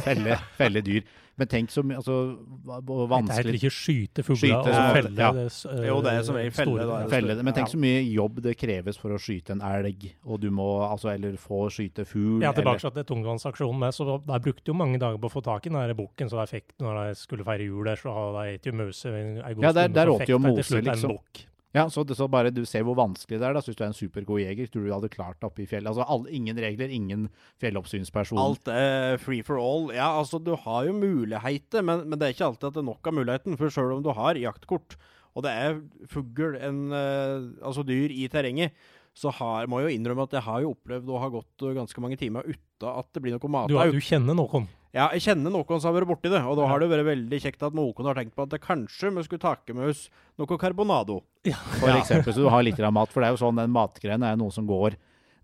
felle, 0.04 0.38
felle 0.58 0.82
dyr. 0.86 1.04
Men 1.38 1.48
tenk 1.52 1.70
så 1.70 1.84
mye 1.86 2.00
altså, 2.00 2.14
vanskelig 2.66 3.28
Det 3.28 3.36
heter 3.38 3.58
ikke 3.60 3.70
skyte 3.76 4.24
fugler 4.26 4.40
Skyte, 4.42 4.72
altså 4.72 4.96
felle 4.96 5.12
ja. 5.22 5.28
det, 5.38 5.86
Jo, 5.86 5.98
det 6.02 6.14
er 6.18 6.24
som 6.26 6.38
regel 6.40 6.56
felle, 6.56 6.72
store- 6.72 6.88
da 6.90 6.96
er 6.98 7.04
det 7.06 7.14
felle. 7.14 7.36
Men 7.46 7.54
tenk 7.60 7.70
så 7.70 7.80
mye 7.84 8.00
jobb 8.10 8.40
det 8.48 8.56
kreves 8.58 8.98
for 8.98 9.14
å 9.14 9.20
skyte 9.22 9.54
en 9.54 9.62
elg, 9.62 10.08
og 10.26 10.40
du 10.42 10.48
må 10.50 10.66
altså 10.88 11.12
Eller 11.14 11.38
få 11.42 11.68
skyte 11.74 12.08
fugl. 12.10 12.42
Ja, 12.42 12.50
eller- 12.52 12.58
tilbake 12.64 12.94
til 12.98 13.06
tungtvannsaksjonen. 13.12 13.80
med, 13.86 13.94
så 13.94 14.18
der 14.26 14.40
brukte 14.40 14.66
jo 14.74 14.74
mange 14.74 14.98
dager 15.00 15.18
på 15.22 15.30
å 15.30 15.36
få 15.38 15.44
tak 15.46 15.68
i 15.68 15.70
den 15.70 15.96
bukken, 15.96 16.28
så 16.30 16.42
de 16.42 16.48
fikk, 16.58 16.74
når 16.82 17.04
de 17.10 17.16
skulle 17.22 17.46
feire 17.46 17.64
jul 17.70 17.84
der, 17.86 17.96
så 18.02 18.16
de 18.42 18.48
et 18.56 18.66
jo 18.66 18.72
møse 18.74 19.06
en 19.06 19.36
god 19.56 19.64
Ja, 19.64 19.72
der- 19.72 19.84
stund, 19.86 19.94
der 19.94 20.06
så 20.08 20.16
åt 20.16 20.20
fikk 20.22 20.28
de 20.28 20.32
jo 20.34 20.40
mose, 20.40 20.64
slutt 20.66 20.88
en 20.88 20.94
liksom. 20.94 21.18
Ja, 21.76 21.84
så, 21.92 22.04
det, 22.08 22.16
så 22.16 22.30
bare 22.32 22.50
du 22.54 22.62
ser 22.66 22.86
hvor 22.88 22.96
vanskelig 22.98 23.42
det 23.42 23.46
er. 23.48 23.54
da, 23.54 23.62
så 23.62 23.72
Hvis 23.72 23.78
du 23.80 23.84
er 23.84 23.90
en 23.92 23.98
supergod 23.98 24.40
jeger, 24.40 24.70
tror 24.72 24.86
du 24.86 24.88
du 24.88 24.94
hadde 24.96 25.12
klart 25.14 25.40
det 25.42 25.50
oppe 25.50 25.66
i 25.66 25.68
fjellet. 25.70 25.90
Altså, 25.92 26.06
all, 26.08 26.24
Ingen 26.34 26.60
regler, 26.64 26.94
ingen 26.94 27.28
fjelloppsynsperson. 27.62 28.40
Alt 28.42 28.72
er 28.72 29.20
free 29.22 29.44
for 29.46 29.60
all. 29.62 29.90
Ja, 29.96 30.14
altså, 30.18 30.40
du 30.40 30.54
har 30.64 30.88
jo 30.88 30.96
muligheter, 30.96 31.84
men, 31.86 32.08
men 32.08 32.20
det 32.20 32.30
er 32.30 32.38
ikke 32.38 32.48
alltid 32.50 32.70
at 32.72 32.80
det 32.80 32.84
er 32.86 32.90
nok 32.90 33.12
av 33.12 33.18
muligheten. 33.20 33.60
For 33.60 33.74
selv 33.74 33.98
om 33.98 34.06
du 34.06 34.14
har 34.16 34.40
jaktkort, 34.40 34.96
og 35.38 35.46
det 35.46 35.54
er 35.54 35.82
fugl, 36.10 36.56
en, 36.56 36.88
eh, 36.96 37.50
altså 37.62 37.84
dyr, 37.86 38.16
i 38.16 38.26
terrenget, 38.32 38.74
så 39.18 39.32
har, 39.34 39.68
må 39.70 39.82
jeg 39.82 39.90
jo 39.90 40.00
innrømme 40.00 40.26
at 40.28 40.36
jeg 40.38 40.46
har 40.46 40.64
jo 40.64 40.74
opplevd 40.76 41.10
å 41.10 41.22
ha 41.22 41.30
gått 41.34 41.66
eh, 41.66 41.76
ganske 41.78 42.02
mange 42.04 42.18
timer 42.22 42.48
uten 42.48 42.90
at 42.90 43.08
det 43.14 43.24
blir 43.26 43.34
noe 43.34 43.68
Du, 43.70 43.78
du 43.98 44.02
kjenner 44.02 44.38
noen. 44.38 44.68
Ja, 44.98 45.12
jeg 45.14 45.28
kjenner 45.28 45.54
noen 45.54 45.78
som 45.78 45.92
har 45.92 46.00
vært 46.00 46.10
borti 46.10 46.30
det, 46.34 46.40
og 46.42 46.56
da 46.58 46.66
har 46.72 46.82
det 46.82 46.88
vært 46.90 47.06
veldig 47.06 47.40
kjekt 47.44 47.66
at 47.68 47.76
noen 47.78 48.08
har 48.10 48.18
tenkt 48.18 48.34
på 48.34 48.48
at 48.48 48.54
det 48.56 48.64
kanskje 48.64 49.12
vi 49.14 49.26
skulle 49.28 49.44
take 49.44 49.76
med 49.78 49.92
oss 49.92 50.08
noe 50.42 50.58
carbonado. 50.58 51.20
For 51.78 51.94
eksempel, 51.94 52.34
så 52.34 52.42
du 52.42 52.50
har 52.50 52.66
litt 52.66 52.82
av 52.82 52.96
mat. 52.98 53.12
For 53.14 53.22
det 53.22 53.30
er 53.30 53.36
jo 53.36 53.42
sånn, 53.44 53.62
den 53.62 53.76
matgreien 53.76 54.26
er 54.26 54.40
noe 54.40 54.54
som 54.56 54.66
går 54.70 54.98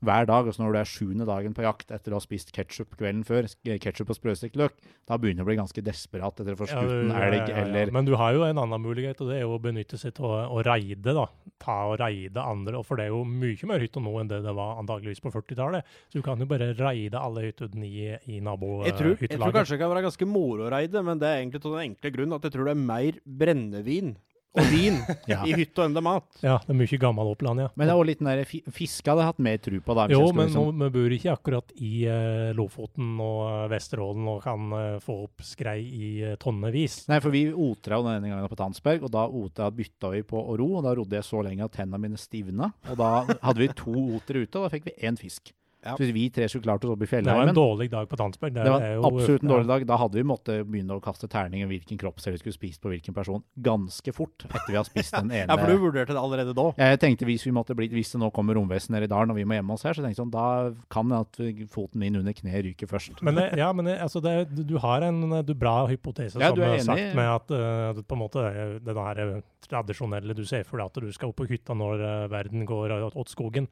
hver 0.06 0.28
dag. 0.30 0.48
Og 0.48 0.56
så 0.56 0.64
når 0.64 0.76
du 0.76 0.80
er 0.82 0.90
sjuende 0.90 1.28
dagen 1.28 1.56
på 1.56 1.66
jakt 1.66 1.94
etter 1.96 2.14
å 2.14 2.20
ha 2.20 2.24
spist 2.24 2.54
ketsjup 2.56 2.96
kvelden 3.00 3.24
før, 3.28 3.48
ketsjup 3.64 4.12
og 4.14 4.20
sprøstekt 4.20 4.60
løk, 4.60 4.76
da 5.10 5.18
begynner 5.20 5.44
du 5.44 5.48
å 5.48 5.50
bli 5.52 5.60
ganske 5.60 5.84
desperat 5.86 6.40
etter 6.40 6.56
å 6.56 6.60
få 6.60 6.70
skutt 6.70 6.94
en 6.94 7.14
ja, 7.14 7.22
elg 7.28 7.40
ja, 7.42 7.48
ja. 7.52 7.64
eller 7.66 7.94
Men 7.96 8.08
du 8.08 8.14
har 8.20 8.36
jo 8.36 8.46
en 8.48 8.62
annen 8.62 8.84
mulighet, 8.84 9.22
og 9.24 9.32
det 9.32 9.40
er 9.40 9.46
jo 9.46 9.56
å 9.58 9.62
benytte 9.64 10.00
seg 10.00 10.20
av 10.22 10.30
å, 10.30 10.42
å 10.58 10.66
raide. 10.66 11.16
da. 11.16 11.28
Ta 11.64 11.78
og 11.92 11.98
reide 12.02 12.44
andre, 12.44 12.84
for 12.88 13.00
det 13.00 13.08
er 13.08 13.16
jo 13.16 13.24
mye 13.28 13.70
mer 13.70 13.84
hytter 13.84 14.04
nå 14.04 14.16
enn 14.20 14.32
det 14.32 14.42
det 14.44 14.56
var 14.56 14.82
antageligvis 14.82 15.24
på 15.24 15.32
40-tallet. 15.34 15.96
Så 16.12 16.20
du 16.20 16.26
kan 16.26 16.42
jo 16.42 16.50
bare 16.50 16.74
reide 16.78 17.22
alle 17.22 17.48
hyttene 17.48 17.88
i, 17.88 18.12
i 18.28 18.40
Jeg 18.40 18.98
tror, 19.00 19.16
jeg 19.20 19.38
tror 19.38 19.56
kanskje 19.56 19.78
det 19.78 19.82
kan 19.82 19.94
være 19.94 20.06
ganske 20.10 20.28
moro 20.30 20.68
å 20.68 20.74
reide, 20.74 21.04
men 21.06 21.22
det 21.22 21.30
er 21.30 21.42
egentlig 21.42 21.64
av 21.64 21.78
den 21.78 21.88
enkle 21.88 22.14
grunn 22.18 22.38
at 22.38 22.48
jeg 22.48 22.56
tror 22.56 22.68
det 22.68 22.76
er 22.76 22.86
mer 22.92 23.20
brennevin 23.24 24.14
og 24.54 24.68
vin 24.70 25.00
Ja. 25.32 25.40
i 25.48 25.54
hytt 25.58 25.78
og 25.82 25.88
ende 25.88 26.02
mat. 26.06 26.26
Ja, 26.44 26.60
det 26.62 26.70
er 26.74 26.78
mye 26.78 27.00
gammel 27.02 27.32
Oppland, 27.32 27.64
ja. 27.64 27.70
Men 27.76 27.88
det 27.88 27.94
er 27.94 27.98
også 28.02 28.08
litt 28.12 28.20
den 28.22 28.30
der 28.30 28.44
fi- 28.50 28.62
fiske 28.76 29.10
hadde 29.10 29.24
jeg 29.24 29.32
hatt 29.32 29.40
mer 29.48 29.58
tro 29.66 29.80
på. 29.88 29.96
da. 29.98 30.06
Jo, 30.14 30.22
men 30.36 30.48
liksom. 30.52 30.68
men 30.70 30.78
nå, 30.78 30.90
vi 30.92 30.94
bor 30.98 31.16
ikke 31.18 31.34
akkurat 31.34 31.74
i 31.82 31.92
uh, 32.06 32.52
Lofoten 32.58 33.14
og 33.24 33.40
uh, 33.48 33.64
Vesterålen 33.74 34.30
og 34.30 34.44
kan 34.46 34.70
uh, 34.78 35.00
få 35.04 35.18
opp 35.26 35.42
skrei 35.48 35.80
i 35.82 36.12
uh, 36.28 36.36
tonnevis. 36.42 37.00
Nei, 37.10 37.18
for 37.24 37.34
vi 37.34 37.46
otra 37.52 37.98
jo 38.02 38.08
denne 38.10 38.30
gangen 38.30 38.52
på 38.52 38.60
Tansberg, 38.62 39.08
og 39.08 39.14
da 39.16 39.26
otra 39.28 39.72
bytta 39.74 40.14
vi 40.14 40.22
på 40.28 40.38
å 40.44 40.58
ro. 40.62 40.70
og 40.78 40.86
Da 40.86 40.94
rodde 41.00 41.18
jeg 41.18 41.26
så 41.28 41.42
lenge 41.46 41.66
at 41.66 41.74
tennene 41.80 42.02
mine 42.06 42.22
stivna. 42.22 42.72
Og 42.92 42.98
da 43.02 43.12
hadde 43.42 43.60
vi 43.64 43.72
to 43.74 43.94
oter 44.20 44.44
ute, 44.44 44.54
og 44.60 44.68
da 44.68 44.74
fikk 44.78 44.92
vi 44.92 44.98
én 45.10 45.18
fisk. 45.20 45.52
Ja. 45.84 45.96
Så 45.98 46.04
hvis 46.06 46.14
vi 46.16 46.30
tre 46.32 46.48
skulle 46.48 46.64
klart 46.64 46.84
oss 46.88 46.94
opp 46.94 47.02
i 47.04 47.06
Det 47.06 47.26
var 47.28 47.48
en 47.48 47.56
dårlig 47.56 47.90
dag 47.92 48.08
på 48.08 48.16
Tansberg. 48.20 48.54
Det 48.56 48.64
var 48.64 48.82
er 48.82 48.94
jo- 48.96 49.04
absolutt 49.10 49.44
en 49.44 49.50
ja. 49.50 49.56
dårlig 49.56 49.68
dag. 49.68 49.86
Da 49.90 49.98
hadde 50.00 50.16
vi 50.16 50.24
måttet 50.24 50.64
begynne 50.70 50.96
å 50.96 51.02
kaste 51.04 51.28
terning 51.28 51.64
om 51.66 51.70
hvilken 51.70 52.00
kroppsdel 52.00 52.34
vi 52.38 52.40
skulle 52.40 52.56
spist 52.56 52.82
på 52.82 52.90
hvilken 52.94 53.14
person, 53.14 53.44
ganske 53.60 54.14
fort 54.16 54.46
etter 54.48 54.72
vi 54.72 54.78
har 54.80 54.88
spist 54.88 55.12
den 55.18 55.32
ene. 55.42 55.48
Ja, 55.52 55.58
for 55.60 55.68
du 55.68 55.78
vurderte 55.84 56.16
det 56.16 56.22
allerede 56.24 56.54
da. 56.56 56.70
Jeg 56.80 57.00
tenkte 57.04 57.26
hvis 57.28 57.44
vi 57.46 57.52
måtte 57.52 57.76
bli, 57.76 57.90
hvis 57.92 58.14
det 58.16 58.22
nå 58.24 58.32
kommer 58.32 58.56
romvesen 58.56 58.96
ned 58.96 59.04
i 59.04 59.12
dalen 59.12 59.32
og 59.32 59.36
vi 59.42 59.44
må 59.46 59.58
gjemme 59.60 59.74
oss 59.76 59.84
her, 59.84 59.94
så 59.94 60.02
tenkte 60.06 60.16
jeg 60.16 60.24
sånn, 60.24 60.32
da 60.34 60.72
kan 60.90 61.10
det 61.12 61.20
at 61.20 61.70
foten 61.74 62.00
min 62.00 62.16
under 62.22 62.34
kneet 62.34 62.64
ryker 62.70 62.88
først. 62.88 63.22
Men 63.22 63.36
det, 63.36 63.50
ja, 63.60 63.72
men 63.74 63.86
det, 63.86 64.00
altså 64.00 64.22
det, 64.24 64.36
du- 64.56 64.78
har 64.84 65.02
en 65.04 65.20
du, 65.46 65.54
bra 65.54 65.86
hypotese, 65.88 66.40
Ja, 66.40 66.50
som 66.50 66.58
du 66.58 66.64
har 66.64 66.74
enig. 66.76 66.86
sagt, 66.88 67.16
med 67.16 67.28
at 67.30 67.52
uh, 67.52 67.94
det 67.94 68.08
på 68.08 68.16
en 68.16 68.24
måte 68.24 68.44
den 68.84 68.98
her 68.98 69.20
eh, 69.24 69.42
tradisjonelle 69.68 70.36
du 70.36 70.44
ser 70.46 70.64
for 70.68 70.78
deg 70.82 70.86
at 70.92 71.02
du 71.04 71.12
skal 71.16 71.30
opp 71.32 71.38
på 71.42 71.48
hytta 71.50 71.76
når 71.78 72.02
uh, 72.04 72.28
verden 72.32 72.66
går 72.68 72.94
åt 73.14 73.30
skogen. 73.32 73.68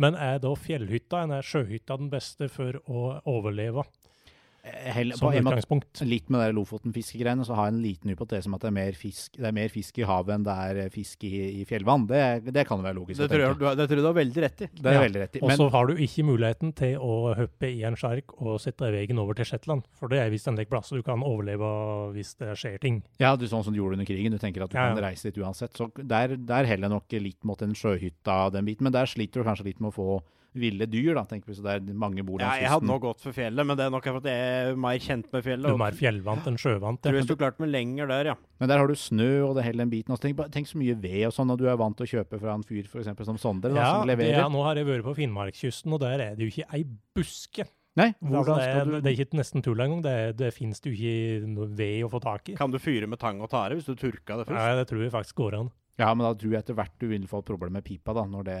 Men 0.00 0.16
er 0.18 0.40
da 0.42 0.50
fjellhytta, 0.58 1.22
eller 1.22 1.42
er 1.42 1.46
sjøhytta 1.46 1.98
den 2.00 2.10
beste 2.12 2.48
for 2.50 2.80
å 2.90 3.04
overleve, 3.30 3.84
Heller, 4.64 5.16
som 5.20 5.28
utgangspunkt? 5.28 6.00
litt 6.08 6.30
med 6.32 6.40
det 6.40 6.54
Lofoten-fiskegreiene, 6.56 7.44
så 7.44 7.52
har 7.58 7.66
jeg 7.68 7.74
en 7.74 7.82
liten 7.84 8.10
hypotese 8.14 8.48
om 8.48 8.54
at 8.56 8.62
det 8.64 8.70
er 8.70 8.74
mer 8.78 8.96
fisk, 8.96 9.34
det 9.36 9.44
er 9.50 9.52
mer 9.52 9.68
fisk 9.68 9.98
i 10.00 10.06
havet 10.08 10.32
enn 10.38 10.46
det 10.46 10.54
er 10.70 10.78
eh, 10.84 10.88
fisk 10.94 11.26
i, 11.28 11.32
i 11.60 11.64
fjellvann. 11.68 12.06
Det, 12.08 12.20
det 12.54 12.64
kan 12.68 12.80
være 12.80 12.96
logisk 12.96 13.20
Det 13.20 13.28
tror, 13.28 13.44
jeg, 13.44 13.76
det 13.76 13.86
tror 13.90 14.00
jeg 14.00 14.04
du 14.04 14.08
har 14.08 14.16
veldig 14.16 14.44
rett 14.46 14.62
i. 14.64 14.68
Det 14.78 14.88
er 14.88 14.96
Ja. 14.96 15.02
veldig 15.04 15.20
rett 15.24 15.36
i. 15.36 15.42
Og 15.44 15.52
så 15.58 15.68
har 15.74 15.86
du 15.90 15.94
ikke 16.06 16.24
muligheten 16.24 16.72
til 16.80 16.96
å 16.96 17.34
hoppe 17.36 17.68
i 17.68 17.82
en 17.84 17.98
skjerk 18.00 18.32
og 18.40 18.56
sette 18.64 18.88
veien 18.94 19.20
over 19.20 19.34
til 19.36 19.44
Shetland. 19.52 19.84
For 20.00 20.08
det 20.08 20.22
er 20.24 20.32
visst 20.32 20.48
en 20.48 20.56
lek 20.56 20.70
plass 20.72 20.88
du 20.96 21.02
kan 21.04 21.20
overleve 21.20 21.68
hvis 22.16 22.32
det 22.40 22.54
skjer 22.56 22.78
ting. 22.80 23.02
ja, 23.20 23.34
du 23.36 23.44
sånn 23.50 23.64
som 23.68 23.74
du 23.74 23.80
gjorde 23.82 23.98
under 24.00 24.08
krigen, 24.08 24.32
du 24.32 24.38
tenker 24.40 24.64
at 24.64 24.70
du 24.72 24.78
Ja, 24.80 24.88
kan 24.94 25.02
reise 25.04 25.28
dit 25.28 25.42
uansett. 25.44 25.76
Så 25.76 25.90
der, 26.00 26.36
der 26.40 26.64
heller 26.64 26.88
nok 26.88 27.12
litt 27.12 27.44
mot 27.44 27.60
en 27.60 27.74
sjøhytta, 27.76 28.50
den 28.54 28.64
biten. 28.64 28.84
Men 28.88 28.92
der 28.96 29.04
sliter 29.10 29.42
du 29.42 29.44
kanskje 29.44 29.68
litt 29.68 29.80
med 29.84 29.92
å 29.92 29.94
få 29.94 30.08
ville 30.54 30.86
dyr, 30.86 31.12
da, 31.18 31.24
tenker 31.28 31.50
vi. 31.50 31.56
Så 31.58 31.64
det 31.66 31.72
er 31.76 31.96
mange 31.98 32.22
bor 32.26 32.38
Ja, 32.40 32.48
langs 32.52 32.62
jeg 32.62 32.70
hadde 32.72 32.88
nå 32.88 32.96
gått 33.02 33.20
for 33.24 33.34
fjellet, 33.36 33.66
men 33.66 33.76
det 33.78 33.84
er 33.88 33.92
nok 33.94 34.06
fordi 34.06 34.32
jeg 34.32 34.70
er 34.70 34.76
mer 34.84 34.98
kjent 35.02 35.28
med 35.34 35.44
fjellet. 35.46 35.66
Du 35.66 35.74
er 35.74 35.82
mer 35.84 35.98
fjellvant 35.98 36.46
enn 36.50 36.58
sjøvant. 36.60 37.00
Ja. 37.02 37.10
tror 37.10 37.20
jeg 37.20 37.28
du 37.30 37.36
klarte 37.40 37.64
meg 37.64 37.72
lenger 37.74 38.10
der, 38.12 38.30
ja. 38.32 38.36
Men 38.62 38.70
der 38.70 38.78
har 38.82 38.86
du 38.90 38.94
snø 38.94 39.30
og 39.48 39.54
det 39.58 39.64
hele 39.66 39.82
den 39.84 39.90
biten. 39.90 40.14
Også. 40.14 40.22
tenk, 40.28 40.42
tenk 40.54 40.70
så 40.70 40.78
mye 40.80 40.94
ved 41.02 41.26
og 41.28 41.34
sånn, 41.36 41.50
og 41.50 41.58
du 41.58 41.66
er 41.68 41.76
vant 41.80 41.96
til 41.98 42.06
å 42.06 42.12
kjøpe 42.16 42.40
fra 42.40 42.54
en 42.54 42.62
fyr 42.66 42.86
for 42.90 43.02
eksempel, 43.02 43.26
som 43.26 43.38
Sondre, 43.38 43.74
Ja, 43.74 44.00
som 44.00 44.08
leverer. 44.08 44.38
ja, 44.44 44.48
nå 44.48 44.62
har 44.62 44.78
jeg 44.78 44.86
vært 44.86 45.04
på 45.04 45.16
Finnmarkskysten, 45.18 45.92
og 45.92 46.00
der 46.06 46.20
er 46.30 46.36
det 46.38 46.46
jo 46.46 46.52
ikke 46.54 46.70
ei 46.72 46.84
buske. 47.14 47.66
Nei, 47.94 48.08
Altså, 48.18 48.26
hvordan 48.34 48.56
det, 48.58 48.64
er, 48.64 48.72
skal 48.74 48.88
du 48.90 48.94
det 48.98 49.06
er 49.12 49.18
ikke 49.22 49.38
nesten 49.38 49.62
tull 49.62 49.78
engang. 49.84 50.00
Det, 50.02 50.14
det 50.40 50.48
finnes 50.54 50.80
det 50.82 50.90
jo 50.90 50.96
ikke 50.98 51.46
noe 51.46 51.68
ved 51.78 52.00
å 52.02 52.08
få 52.10 52.18
tak 52.24 52.48
i. 52.50 52.56
Kan 52.58 52.72
du 52.74 52.78
fyre 52.82 53.06
med 53.06 53.20
tang 53.22 53.38
og 53.44 53.50
tare 53.52 53.76
hvis 53.78 53.86
du 53.86 53.94
turka 53.94 54.34
det 54.40 54.48
først? 54.48 54.58
Nei, 54.58 54.74
det 54.80 54.88
tror 54.90 55.02
jeg 55.04 55.12
faktisk 55.14 55.36
går 55.38 55.58
an. 55.60 55.70
Ja, 55.94 56.08
men 56.10 56.24
da 56.26 56.32
tror 56.34 56.50
jeg 56.50 56.64
etter 56.64 56.74
hvert 56.74 56.94
du 56.98 57.06
vil 57.06 57.26
få 57.30 57.38
et 57.38 57.46
problem 57.46 57.76
med 57.76 57.84
pipa, 57.86 58.10
da, 58.16 58.24
når, 58.26 58.48
det, 58.48 58.56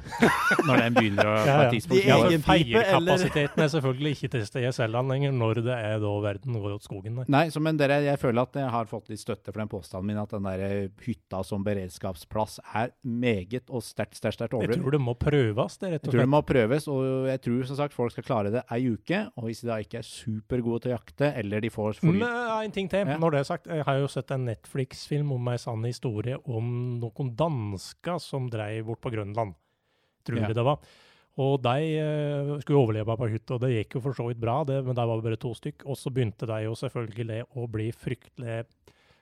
når 0.68 0.82
den 0.84 0.94
begynner 0.94 1.26
å 1.26 1.32
på 1.40 1.46
Ja, 1.48 1.56
ja. 1.64 1.70
De 1.72 2.02
Ja, 2.06 2.18
Feierkapasiteten 2.46 3.64
er 3.64 3.70
selvfølgelig 3.72 4.12
ikke 4.14 4.30
til 4.36 4.44
stede 4.46 4.70
i 4.70 4.74
Selland 4.76 5.10
lenger, 5.10 5.34
når 5.34 5.62
det 5.66 5.74
er 5.74 5.98
da 6.02 6.12
verden 6.22 6.58
går 6.62 6.76
åt 6.76 6.86
skogen. 6.86 7.18
Der. 7.18 7.30
Nei, 7.32 7.42
så, 7.50 7.62
men 7.64 7.80
dere, 7.80 7.98
jeg 8.06 8.20
føler 8.22 8.46
at 8.46 8.58
jeg 8.60 8.70
har 8.70 8.86
fått 8.90 9.10
litt 9.10 9.22
støtte 9.22 9.50
for 9.50 9.62
den 9.64 9.72
påstanden 9.72 10.12
min, 10.12 10.20
at 10.22 10.30
den 10.36 10.46
der 10.46 10.62
eh, 10.68 10.92
hytta 11.02 11.42
som 11.46 11.66
beredskapsplass 11.66 12.60
er 12.70 12.94
meget 13.02 13.66
og 13.66 13.82
sterkt, 13.82 14.20
sterkt, 14.20 14.38
sterkt 14.38 14.54
Jeg 14.62 14.78
tror 14.78 14.94
det 14.94 15.02
må 15.02 15.16
prøves, 15.18 15.78
det, 15.82 15.90
rett 15.96 16.06
og 16.06 16.06
slett. 16.06 16.06
Jeg 16.06 16.14
tror 16.14 16.22
det 16.22 16.32
må 16.36 16.42
prøves, 16.46 16.88
og 16.94 17.28
jeg 17.32 17.44
tror 17.48 17.66
som 17.72 17.80
sagt 17.82 17.98
folk 17.98 18.14
skal 18.14 18.28
klare 18.28 18.54
det 18.54 18.62
ei 18.70 18.84
uke. 18.94 19.24
Og 19.34 19.48
hvis 19.48 19.64
de 19.64 19.72
da 19.72 19.80
ikke 19.82 20.00
er 20.04 20.06
supergode 20.06 20.84
til 20.84 20.94
å 20.94 21.00
jakte, 21.00 21.32
eller 21.42 21.66
de 21.66 21.72
får 21.74 21.98
for 21.98 22.14
Men 22.14 22.28
eh, 22.30 22.54
en 22.62 22.78
ting 22.78 22.90
til. 22.92 23.10
Ja. 23.10 23.18
Når 23.18 23.34
det 23.34 23.42
er 23.42 23.50
sagt, 23.50 23.70
jeg 23.70 23.86
har 23.90 23.98
jo 23.98 24.08
sett 24.10 24.30
en 24.34 24.46
Netflix-film 24.46 25.34
om 25.34 25.50
ei 25.50 25.58
sann 25.58 25.82
historie 25.88 26.38
om 26.46 26.59
noen 26.62 27.34
dansker 27.36 28.18
som 28.20 28.48
dreiv 28.50 28.84
bort 28.86 29.00
på 29.00 29.10
Grønland. 29.14 29.54
Tror 30.24 30.38
Ja. 30.40 30.46
jeg 30.48 30.54
det 30.56 30.64
var. 30.64 30.78
Og 31.40 31.62
de 31.62 31.96
eh, 31.96 32.60
skulle 32.60 32.80
overleve 32.82 33.16
på 33.16 33.28
hytta, 33.30 33.54
og 33.54 33.60
det 33.62 33.70
gikk 33.72 33.94
jo 33.96 34.00
for 34.04 34.12
så 34.12 34.26
vidt 34.28 34.40
bra, 34.42 34.58
det, 34.64 34.84
men 34.84 34.94
de 34.94 35.06
var 35.08 35.22
bare 35.22 35.36
to 35.40 35.54
stykk. 35.54 35.86
Og 35.86 35.96
så 35.96 36.10
begynte 36.12 36.44
de 36.46 36.64
jo 36.66 36.74
selvfølgelig 36.76 37.44
å 37.56 37.68
bli 37.70 37.90
fryktelig 37.92 38.64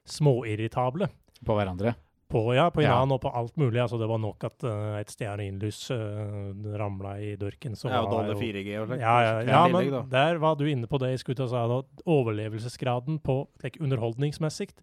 småirritable. 0.09 1.09
på 1.45 1.55
hverandre. 1.55 1.95
På, 2.29 2.53
ja, 2.55 2.69
på 2.71 2.83
Ja. 2.83 2.89
Iran 2.91 3.13
og 3.13 3.21
på 3.23 3.31
alt 3.33 3.55
mulig. 3.57 3.79
Altså, 3.81 3.97
det 3.99 4.09
var 4.09 4.19
nok 4.19 4.43
at 4.45 4.65
uh, 4.65 4.99
et 4.99 5.09
stearinlys 5.09 5.91
uh, 5.91 6.53
ramla 6.77 7.15
i 7.21 7.37
dørken. 7.37 7.73
Så 7.77 7.89
Ja, 7.89 8.03
og 8.03 8.11
dårlig 8.11 8.37
4G 8.37 8.75
og 8.83 8.89
slikt. 8.89 9.01
ja, 9.01 9.15
ja, 9.23 9.41
ja 9.47 9.69
men 9.69 10.09
der 10.11 10.37
var 10.39 10.57
du 10.57 10.67
inne 10.69 10.87
på 10.87 10.99
det 10.99 11.11
jeg 11.15 11.21
skulle 11.21 11.37
til 11.37 11.47
å 11.47 11.49
si. 11.49 11.55
da. 11.55 12.03
Overlevelsesgraden 12.05 13.21
på 13.23 13.47
like, 13.63 13.81
underholdningsmessig, 13.81 14.75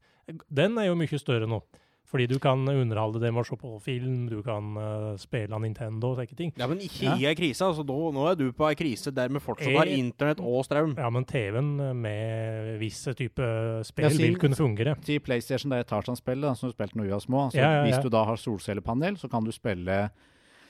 den 0.49 0.77
er 0.79 0.87
jo 0.87 0.95
mye 0.95 1.19
større 1.21 1.45
nå. 1.45 1.61
Fordi 2.15 2.27
du 2.31 2.37
kan 2.39 2.61
underholde 2.71 3.19
det 3.19 3.33
med 3.35 3.43
å 3.43 3.47
se 3.49 3.57
på 3.59 3.73
film, 3.83 4.29
du 4.31 4.37
kan 4.45 4.69
uh, 4.79 5.17
spille 5.19 5.57
Nintendo 5.59 6.13
og 6.13 6.21
slike 6.21 6.37
ting. 6.39 6.53
Ja, 6.55 6.67
men 6.71 6.79
ikke 6.79 7.03
Ja. 7.09 7.15
i 7.19 7.25
ei 7.27 7.35
krise. 7.35 7.65
altså. 7.67 7.83
Nå, 7.83 7.97
nå 8.15 8.23
er 8.31 8.37
du 8.39 8.45
på 8.55 8.69
ei 8.69 8.75
krise 8.79 9.11
der 9.11 9.27
vi 9.33 9.41
fortsatt 9.43 9.75
har 9.75 9.91
internett 9.91 10.39
og 10.39 10.63
strøm. 10.63 10.95
Ja, 10.95 11.09
men 11.11 11.25
TV-en 11.27 11.73
med 11.99 12.79
visse 12.79 13.11
type 13.19 13.43
spill 13.83 14.07
Ja, 14.07 14.13
si- 14.15 14.23
vil 14.23 14.37
kunne 14.39 14.55
fungere. 14.55 14.95
Si 15.03 15.19
PlayStation, 15.19 15.69
det 15.75 15.79
er 15.83 15.89
Tarzan-spill 15.91 16.47
som 16.55 16.69
du 16.69 16.73
spilte 16.73 16.95
når 16.95 17.03
vi 17.09 17.11
var 17.17 17.19
små. 17.25 17.43
Så 17.51 17.59
Ja, 17.59 17.61
ja, 17.67 17.83
ja. 17.83 17.83
Hvis 17.91 18.01
du 18.03 18.09
da 18.09 18.23
har 18.25 18.37
solcellepanel, 18.39 19.17
så 19.19 19.29
kan 19.29 19.43
du 19.43 19.51
spille, 19.51 20.09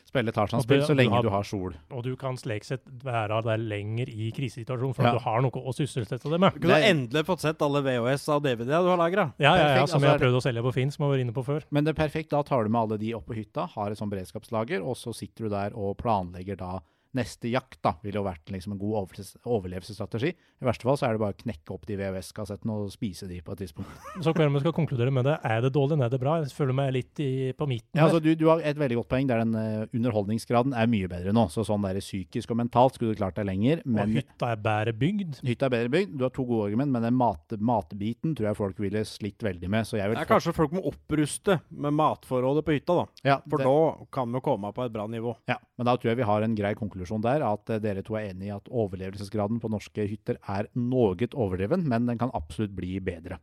spille 0.06 0.32
Tarzan-spill 0.32 0.84
så 0.86 0.94
lenge 0.94 0.96
du 0.96 1.02
lenge 1.04 1.16
har- 1.16 1.24
du 1.24 1.30
har 1.30 1.44
sol. 1.44 1.74
Og 1.92 2.04
du 2.04 2.16
kan 2.16 2.36
slik 2.38 2.64
sett 2.64 2.82
være 3.04 3.42
der 3.44 3.58
lenger 3.58 4.08
i 4.10 4.32
krisesituasjonen, 4.32 4.94
for 4.96 5.04
Ja. 5.04 5.10
at 5.10 5.18
du 5.20 5.24
har 5.24 5.42
noe 5.42 5.52
å 5.52 5.74
sysselsette 5.74 6.30
deg 6.30 6.40
med. 6.40 6.54
Du 6.54 6.60
kunne 6.68 6.82
endelig 6.84 7.26
fått 7.26 7.40
sett 7.42 7.62
alle 7.62 7.82
VHS 7.82 8.30
av 8.30 8.42
DVD-er 8.44 8.84
du 8.84 8.90
har 8.90 8.98
lagra. 8.98 9.34
Ja, 9.40 9.56
ja, 9.56 9.76
ja, 9.76 9.86
som 9.86 10.02
altså 10.02 10.06
jeg 10.06 10.10
har 10.20 10.20
prøvd 10.20 10.38
å 10.38 10.42
selge 10.44 10.64
på 10.64 10.74
Finn, 10.74 10.92
som 10.92 11.04
jeg 11.06 11.12
var 11.18 11.24
inne 11.26 11.34
på 11.34 11.44
før. 11.46 11.64
Men 11.72 11.84
det 11.84 11.98
er 11.98 12.08
perfekt, 12.08 12.30
da 12.30 12.42
tar 12.44 12.64
du 12.64 12.70
med 12.70 12.82
alle 12.82 12.98
de 13.00 13.14
opp 13.14 13.26
på 13.26 13.36
hytta, 13.36 13.68
har 13.70 13.92
et 13.92 13.98
sånn 13.98 14.10
beredskapslager, 14.10 14.82
og 14.86 14.96
så 14.96 15.14
sitter 15.14 15.46
du 15.46 15.50
der 15.50 15.72
og 15.76 15.98
planlegger 15.98 16.58
da 16.58 16.80
neste 17.16 17.50
jakt. 17.52 17.80
da, 17.86 17.96
Ville 18.04 18.20
jo 18.20 18.26
vært 18.28 18.52
liksom 18.54 18.76
en 18.76 18.80
god 18.82 19.16
overlevelsesstrategi. 19.46 20.32
I 20.62 20.66
verste 20.68 20.88
fall 20.88 20.98
så 21.00 21.08
er 21.08 21.16
det 21.16 21.22
bare 21.24 21.36
å 21.36 21.40
knekke 21.42 21.74
opp 21.76 21.86
de 21.88 21.98
VHS-kassettene 22.00 22.76
og 22.76 22.92
spise 22.94 23.28
de 23.30 23.40
på 23.46 23.56
et 23.56 23.62
tidspunkt. 23.66 23.92
Så 24.24 24.32
hva 24.32 24.44
er 24.44 24.48
det 24.50 24.56
vi 24.56 24.62
skal 24.64 24.76
konkludere 24.76 25.12
med 25.14 25.28
det? 25.28 25.36
Er 25.48 25.62
det 25.66 25.74
dårlig, 25.76 25.98
eller 25.98 26.08
er 26.08 26.14
det 26.16 26.20
bra? 26.22 26.36
Jeg 26.44 26.54
føler 26.56 26.78
meg 26.78 26.94
litt 26.96 27.22
i, 27.24 27.30
på 27.58 27.68
midten. 27.70 27.92
Ja, 28.00 28.08
altså 28.08 28.22
du, 28.24 28.32
du 28.40 28.46
har 28.50 28.64
et 28.64 28.80
veldig 28.80 29.00
godt 29.02 29.10
poeng, 29.12 29.28
der 29.30 29.44
den 29.44 29.56
uh, 29.56 29.86
underholdningsgraden 29.96 30.76
er 30.78 30.90
mye 30.92 31.10
bedre 31.12 31.34
nå. 31.36 31.48
Så 31.54 31.66
sånn 31.68 31.84
der 31.86 32.00
psykisk 32.04 32.54
og 32.54 32.60
mentalt 32.62 32.98
skulle 32.98 33.16
du 33.16 33.20
klart 33.22 33.38
deg 33.40 33.48
lenger. 33.50 33.84
og 33.86 34.16
hytta 34.16 34.52
er 34.54 34.62
bedre 34.66 34.96
bygd. 34.96 35.40
hytta 35.46 35.70
er 35.70 35.76
bedre 35.76 35.94
bygd. 35.96 36.16
Du 36.20 36.26
har 36.28 36.34
to 36.36 36.46
gode 36.48 36.70
argument, 36.72 36.94
men 36.96 37.06
den 37.06 37.18
mat, 37.20 37.56
matbiten 37.60 38.36
tror 38.38 38.52
jeg 38.52 38.60
folk 38.60 38.82
ville 38.84 39.04
slitt 39.08 39.44
veldig 39.46 39.72
med. 39.72 39.88
Så 39.88 40.00
jeg 40.00 40.12
vil 40.12 40.20
Ja, 40.22 40.28
kanskje 40.30 40.56
folk 40.56 40.74
må 40.76 40.86
oppruste 40.90 41.60
med 41.72 41.96
matforrådet 42.00 42.66
på 42.66 42.78
hytta, 42.80 43.00
da. 43.02 43.06
ja, 43.34 43.38
For 43.50 43.60
det- 43.62 43.68
da 43.68 44.08
kan 44.12 44.32
vi 44.32 44.42
komme 44.46 44.72
på 44.74 44.86
et 44.86 44.94
bra 44.96 45.08
nivå. 45.08 45.36
Ja, 45.52 45.58
men 45.78 45.86
da 45.86 45.98
tror 45.98 46.12
jeg 46.14 46.18
vi 46.24 46.30
har 46.32 46.42
en 46.42 46.56
grei 46.56 46.74
konklusjon 46.76 47.05
der, 47.26 47.44
at 47.46 47.70
eh, 47.70 47.82
dere 47.84 48.04
to 48.06 48.18
er 48.18 48.32
enig 48.32 48.50
i 48.50 48.56
at 48.56 48.70
overlevelsesgraden 48.72 49.60
på 49.62 49.72
norske 49.72 50.08
hytter 50.10 50.40
er 50.48 50.70
noe 50.76 51.16
overdreven, 51.34 51.86
men 51.88 52.10
den 52.10 52.18
kan 52.22 52.34
absolutt 52.34 52.76
bli 52.76 53.00
bedre. 53.00 53.40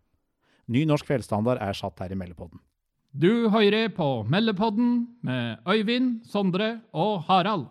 Ny 0.73 0.85
norsk 0.87 1.07
fjellstandard 1.09 1.61
er 1.63 1.75
satt 1.77 2.01
her 2.01 2.13
i 2.15 2.19
Meldepodden. 2.19 2.61
Du 3.13 3.51
hører 3.53 3.91
på 3.93 4.23
Meldepodden 4.25 5.19
med 5.27 5.59
Øyvind, 5.69 6.23
Sondre 6.25 6.81
og 6.97 7.27
Harald. 7.29 7.67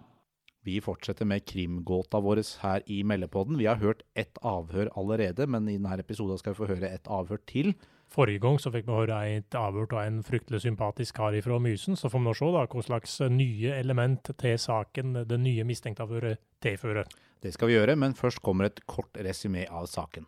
Vi 0.61 0.75
fortsetter 0.83 1.25
med 1.25 1.47
krimgåta 1.49 2.19
vår 2.21 2.43
her 2.61 2.83
i 2.85 3.01
Meldepodden. 3.01 3.57
Vi 3.57 3.65
har 3.65 3.81
hørt 3.81 4.03
ett 4.13 4.37
avhør 4.45 4.91
allerede, 4.95 5.47
men 5.47 5.65
i 5.67 5.79
denne 5.79 5.97
episoden 6.03 6.37
skal 6.37 6.53
vi 6.53 6.61
få 6.61 6.69
høre 6.69 6.91
et 6.93 7.09
avhør 7.09 7.41
til. 7.49 7.73
Forrige 8.11 8.41
gang 8.43 8.57
så 8.59 8.67
fikk 8.73 8.89
vi 8.89 8.95
høre 8.95 9.17
et 9.37 9.55
avhørt 9.55 9.93
av 9.95 10.03
en 10.03 10.17
fryktelig 10.27 10.65
sympatisk 10.65 11.15
kar 11.15 11.37
fra 11.45 11.59
Mysen. 11.63 11.95
Så 11.95 12.09
får 12.11 12.19
vi 12.19 12.25
nå 12.25 12.33
se 12.35 12.49
da 12.51 12.65
hva 12.67 12.83
slags 12.83 13.13
nye 13.31 13.71
element 13.77 14.33
til 14.35 14.57
saken 14.59 15.21
det 15.29 15.37
nye 15.39 15.63
mistenkteavhøret 15.63 16.41
tilfører. 16.59 17.07
Det 17.41 17.53
skal 17.55 17.71
vi 17.71 17.77
gjøre, 17.77 17.95
men 17.95 18.11
først 18.13 18.43
kommer 18.43 18.67
et 18.67 18.83
kort 18.83 19.15
resymé 19.15 19.63
av 19.71 19.87
saken. 19.87 20.27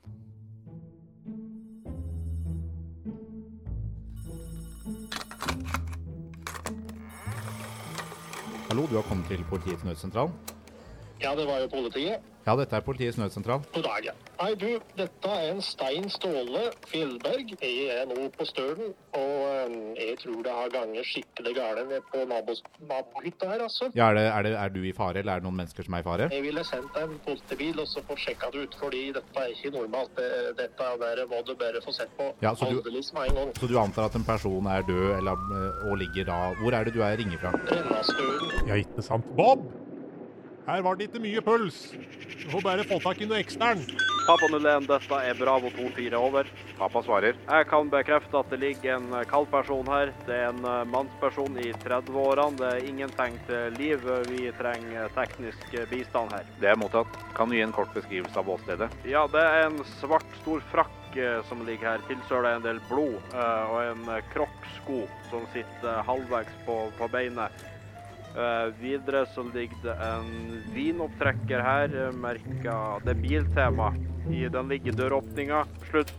Hallo, 8.72 8.88
du 8.88 8.96
har 8.96 9.04
kommet 9.12 9.28
til 9.28 9.44
politiets 9.52 9.84
nødsentral. 9.84 10.32
Ja, 11.20 11.36
det 11.36 11.52
var 11.52 11.60
jo 11.60 11.68
politiet. 11.76 12.24
Ja, 12.44 12.56
dette 12.60 12.76
er 12.76 12.84
politiets 12.84 13.18
nødsentral. 13.18 13.64
God 13.74 13.84
dag, 13.86 14.10
ja. 14.10 14.14
Du, 14.60 14.68
dette 14.98 15.30
er 15.32 15.54
en 15.54 15.62
Stein 15.64 16.10
Ståle 16.12 16.66
Fjellberg. 16.90 17.54
Jeg 17.64 17.86
er 17.94 18.08
nå 18.10 18.26
på 18.36 18.46
Stølen, 18.46 18.92
og 19.16 19.38
eh, 19.48 19.76
jeg 20.02 20.18
tror 20.24 20.42
det 20.44 20.56
har 20.58 20.74
ganget 20.74 21.08
skikkelig 21.08 21.54
galt 21.56 21.80
nede 21.88 22.02
på 22.12 22.26
nabohytta 22.28 23.48
her, 23.54 23.64
altså. 23.68 23.88
Ja, 23.96 24.10
er, 24.10 24.18
det, 24.18 24.26
er, 24.28 24.42
det, 24.48 24.54
er 24.64 24.74
du 24.76 24.82
i 24.84 24.92
fare, 24.98 25.22
eller 25.22 25.38
er 25.38 25.44
det 25.44 25.48
noen 25.48 25.60
mennesker 25.62 25.88
som 25.88 25.96
er 25.96 26.04
i 26.04 26.08
fare? 26.08 26.28
Jeg 26.34 26.44
ville 26.44 26.66
sendt 26.68 26.98
en 27.00 27.16
politibil 27.28 27.80
og 27.80 27.88
så 27.88 28.04
få 28.10 28.18
sjekka 28.20 28.52
det 28.56 28.66
ut, 28.68 28.76
fordi 28.82 29.06
dette 29.16 29.46
er 29.46 29.54
ikke 29.56 29.72
normalt. 29.78 30.12
Det, 30.20 30.58
dette 30.60 30.90
der 31.04 31.24
må 31.32 31.40
du 31.48 31.54
bare 31.60 31.84
få 31.86 31.96
sett 31.96 32.12
på 32.20 32.28
Ja, 32.44 32.52
så 32.60 32.68
du-. 32.74 32.82
Så 33.60 33.70
du 33.72 33.78
antar 33.80 34.10
at 34.10 34.20
en 34.20 34.28
person 34.28 34.68
er 34.68 34.84
død 34.90 35.16
eller, 35.18 35.48
eh, 35.56 35.88
og 35.88 35.98
ligger 36.02 36.28
da 36.28 36.42
Hvor 36.60 36.76
er 36.76 36.84
det 36.84 36.94
du 36.94 37.02
er 37.02 37.18
ringer 37.18 37.40
fra? 37.40 37.56
Rennastølen. 37.72 38.68
Ja, 38.68 38.76
ikke 38.84 39.06
sant? 39.06 39.32
Bob! 39.38 39.64
Her 40.64 40.82
var 40.86 40.96
det 40.96 41.10
ikke 41.10 41.20
mye 41.24 41.42
puls. 41.44 41.90
Du 42.44 42.50
får 42.54 42.62
bare 42.64 42.84
få 42.88 42.98
tak 43.04 43.20
i 43.24 43.28
noe 43.28 43.40
ekstern. 43.44 43.82
Papa 44.24 44.48
01, 44.48 44.86
dette 44.88 45.18
er 45.28 45.36
Bravo 45.36 45.68
24 45.76 46.16
over. 46.16 46.48
Papa 46.78 47.02
svarer. 47.04 47.36
Jeg 47.50 47.68
kan 47.68 47.90
bekrefte 47.92 48.40
at 48.40 48.54
det 48.54 48.60
ligger 48.62 48.96
en 48.96 49.10
eh, 49.20 49.26
kald 49.28 49.50
person 49.52 49.84
her. 49.92 50.14
Det 50.24 50.38
er 50.38 50.54
en 50.54 50.62
eh, 50.64 50.86
mannsperson 50.88 51.58
i 51.60 51.74
30-årene. 51.84 52.56
Det 52.62 52.70
er 52.70 52.88
ingen 52.88 53.12
tegn 53.18 53.36
til 53.50 53.76
liv. 53.76 54.08
Vi 54.30 54.48
trenger 54.56 55.12
teknisk 55.18 55.76
eh, 55.76 55.84
bistand 55.92 56.32
her. 56.32 56.48
Det 56.64 56.72
er 56.72 56.80
mottatt. 56.80 57.20
Kan 57.36 57.52
du 57.52 57.58
gi 57.58 57.66
en 57.66 57.76
kort 57.76 57.92
beskrivelse 57.98 58.40
av 58.40 58.54
åstedet? 58.56 58.88
Ja, 59.12 59.26
det 59.36 59.44
er 59.44 59.66
en 59.68 59.82
svart, 59.98 60.32
stor 60.40 60.64
frakk 60.72 61.20
eh, 61.20 61.42
som 61.52 61.68
ligger 61.68 61.98
her. 61.98 62.08
tilsøla 62.08 62.56
en 62.62 62.64
del 62.70 62.80
blod. 62.88 63.20
eh, 63.36 63.76
Og 63.76 63.84
en 63.90 64.08
eh, 64.16 64.24
kroppssko 64.32 65.04
som 65.34 65.44
sitter 65.52 65.92
eh, 65.98 66.04
halvveis 66.08 66.56
på, 66.64 66.80
på 66.96 67.12
beinet. 67.12 67.68
Eh, 68.34 68.74
videre 68.82 69.26
så 69.30 69.44
ligger 69.54 69.78
det 69.84 69.94
en 70.02 70.30
vinopptrekker 70.74 71.62
her, 71.62 71.92
merka 72.18 72.78
Det 73.06 73.14
er 73.14 73.22
Biltema. 73.22 73.92
I 74.32 74.48
den 74.50 74.72
ligger 74.72 74.96
døråpninga. 74.98 75.66
Slutt. 75.92 76.14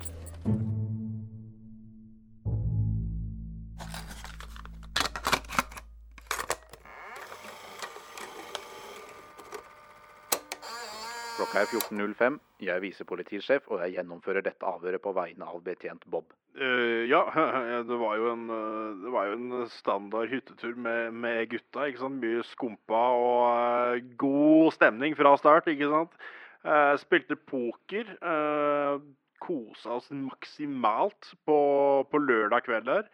Klokka 11.54 11.70
er 11.70 12.08
14.05. 12.11 12.37
Jeg 12.66 12.73
er 12.75 12.80
visepolitisjef, 12.82 13.66
og 13.70 13.78
jeg 13.84 13.92
gjennomfører 13.94 14.42
dette 14.42 14.66
avhøret 14.66 14.99
på 15.04 15.12
vegne 15.14 15.46
av 15.46 15.61
betjent 15.62 16.02
Bob. 16.11 16.32
Uh, 16.58 17.06
ja, 17.12 17.20
det 17.87 17.99
var 18.00 18.16
jo 18.18 18.32
en, 18.32 18.49
eh, 18.50 18.96
det 19.04 19.12
var 19.14 19.28
jo 19.28 19.37
en 19.37 19.68
standard 19.70 20.32
hyttetur 20.32 20.75
med, 20.75 21.14
med 21.14 21.52
gutta. 21.52 21.87
ikke 21.87 22.02
sant? 22.02 22.18
Mye 22.18 22.42
skumpa 22.49 23.04
og 23.20 23.44
uh, 23.46 24.08
god 24.18 24.75
stemning 24.75 25.14
fra 25.14 25.37
start, 25.38 25.70
ikke 25.70 25.92
sant. 25.92 26.18
Uh, 26.66 26.96
spilte 26.99 27.38
poker. 27.38 28.11
Kosa 29.44 29.94
oss 30.00 30.11
maksimalt 30.11 31.37
på, 31.46 31.58
på 32.11 32.25
lørdag 32.25 32.66
kveld 32.66 32.90
der. 32.90 33.06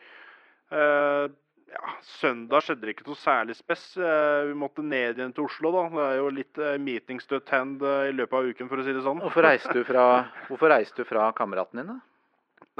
Eh, 1.70 1.76
ja, 1.76 1.94
søndag 2.02 2.64
skjedde 2.64 2.86
det 2.86 2.94
ikke 2.94 3.06
noe 3.08 3.18
særlig 3.18 3.56
spess. 3.58 3.96
Eh, 3.96 4.50
vi 4.50 4.54
måtte 4.58 4.82
ned 4.82 5.18
igjen 5.18 5.34
til 5.34 5.46
Oslo, 5.46 5.72
da. 5.74 5.86
Det 5.94 6.06
er 6.06 6.18
jo 6.18 6.30
litt 6.34 6.60
uh, 6.60 6.76
meetings 6.78 7.26
to 7.26 7.40
attend 7.40 7.82
eh, 7.82 8.10
i 8.10 8.14
løpet 8.14 8.38
av 8.38 8.50
uken, 8.50 8.70
for 8.70 8.80
å 8.80 8.86
si 8.86 8.94
det 8.94 9.04
sånn. 9.06 9.20
Hvorfor 9.22 9.46
reiste 9.46 9.74
du 9.76 9.84
fra, 9.86 10.06
hvorfor 10.48 10.72
reiste 10.74 11.02
du 11.02 11.08
fra 11.08 11.30
kameraten 11.36 11.82
din, 11.82 11.92
da? 11.94 11.98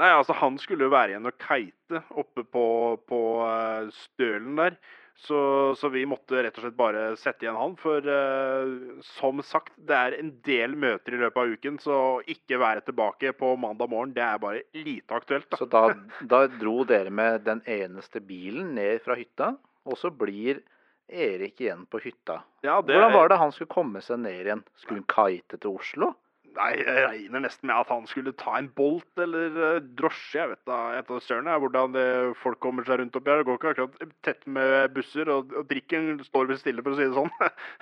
Nei, 0.01 0.09
altså 0.15 0.33
han 0.39 0.57
skulle 0.57 0.87
jo 0.87 0.93
være 0.93 1.13
igjen 1.13 1.27
og 1.29 1.43
kite 1.43 2.01
oppe 2.17 2.45
på, 2.47 2.65
på 3.09 3.21
eh, 3.45 3.91
stølen 4.07 4.57
der. 4.59 4.79
Så, 5.21 5.39
så 5.77 5.89
vi 5.93 6.01
måtte 6.09 6.39
rett 6.41 6.55
og 6.57 6.63
slett 6.63 6.77
bare 6.79 7.01
sette 7.19 7.45
igjen 7.45 7.59
han. 7.59 7.75
For 7.77 8.01
uh, 8.01 9.01
som 9.19 9.41
sagt, 9.45 9.75
det 9.77 9.97
er 9.97 10.15
en 10.17 10.31
del 10.47 10.73
møter 10.79 11.13
i 11.13 11.21
løpet 11.21 11.41
av 11.43 11.53
uken, 11.53 11.77
så 11.83 11.97
ikke 12.31 12.57
være 12.61 12.81
tilbake 12.87 13.33
på 13.37 13.53
mandag 13.61 13.91
morgen, 13.91 14.15
det 14.17 14.25
er 14.25 14.41
bare 14.41 14.63
lite 14.73 15.17
aktuelt. 15.17 15.49
da. 15.51 15.59
Så 15.61 15.69
da, 15.69 15.83
da 16.25 16.43
dro 16.55 16.81
dere 16.89 17.13
med 17.13 17.45
den 17.45 17.61
eneste 17.69 18.23
bilen 18.25 18.73
ned 18.79 19.03
fra 19.05 19.17
hytta, 19.19 19.53
og 19.85 19.99
så 20.01 20.09
blir 20.13 20.63
Erik 21.11 21.59
igjen 21.61 21.85
på 21.91 21.99
hytta. 21.99 22.39
Ja, 22.63 22.79
det, 22.81 22.95
Hvordan 22.95 23.13
var 23.13 23.29
det 23.29 23.37
han 23.41 23.51
skulle 23.51 23.73
komme 23.73 24.01
seg 24.01 24.21
ned 24.23 24.45
igjen? 24.45 24.61
Skulle 24.79 25.03
han 25.03 25.11
kite 25.11 25.59
til 25.59 25.75
Oslo? 25.75 26.13
Nei, 26.51 26.71
jeg 26.81 27.03
regner 27.05 27.43
nesten 27.45 27.69
med 27.69 27.77
at 27.79 27.91
han 27.93 28.07
skulle 28.09 28.33
ta 28.35 28.57
en 28.59 28.67
Bolt 28.75 29.21
eller 29.23 29.53
eh, 29.55 29.83
drosje. 29.99 30.39
Jeg 30.41 30.49
vet 30.51 30.63
da 30.67 30.79
jeg 30.97 31.05
vet 31.07 31.23
søren 31.23 31.47
jeg, 31.47 31.61
hvordan 31.63 31.93
det, 31.95 32.07
folk 32.41 32.59
kommer 32.63 32.87
seg 32.87 32.99
rundt 32.99 33.15
oppi 33.15 33.31
her. 33.31 33.39
Det 33.39 33.47
går 33.47 33.59
ikke 33.59 33.71
akkurat 33.71 34.17
tett 34.27 34.43
med 34.57 34.91
busser, 34.95 35.31
og, 35.31 35.53
og 35.55 35.69
drikken 35.69 36.17
står 36.27 36.51
vel 36.51 36.59
stille, 36.59 36.83
for 36.83 36.91
å 36.91 36.99
si 36.99 37.07
det 37.07 37.15
sånn. 37.15 37.31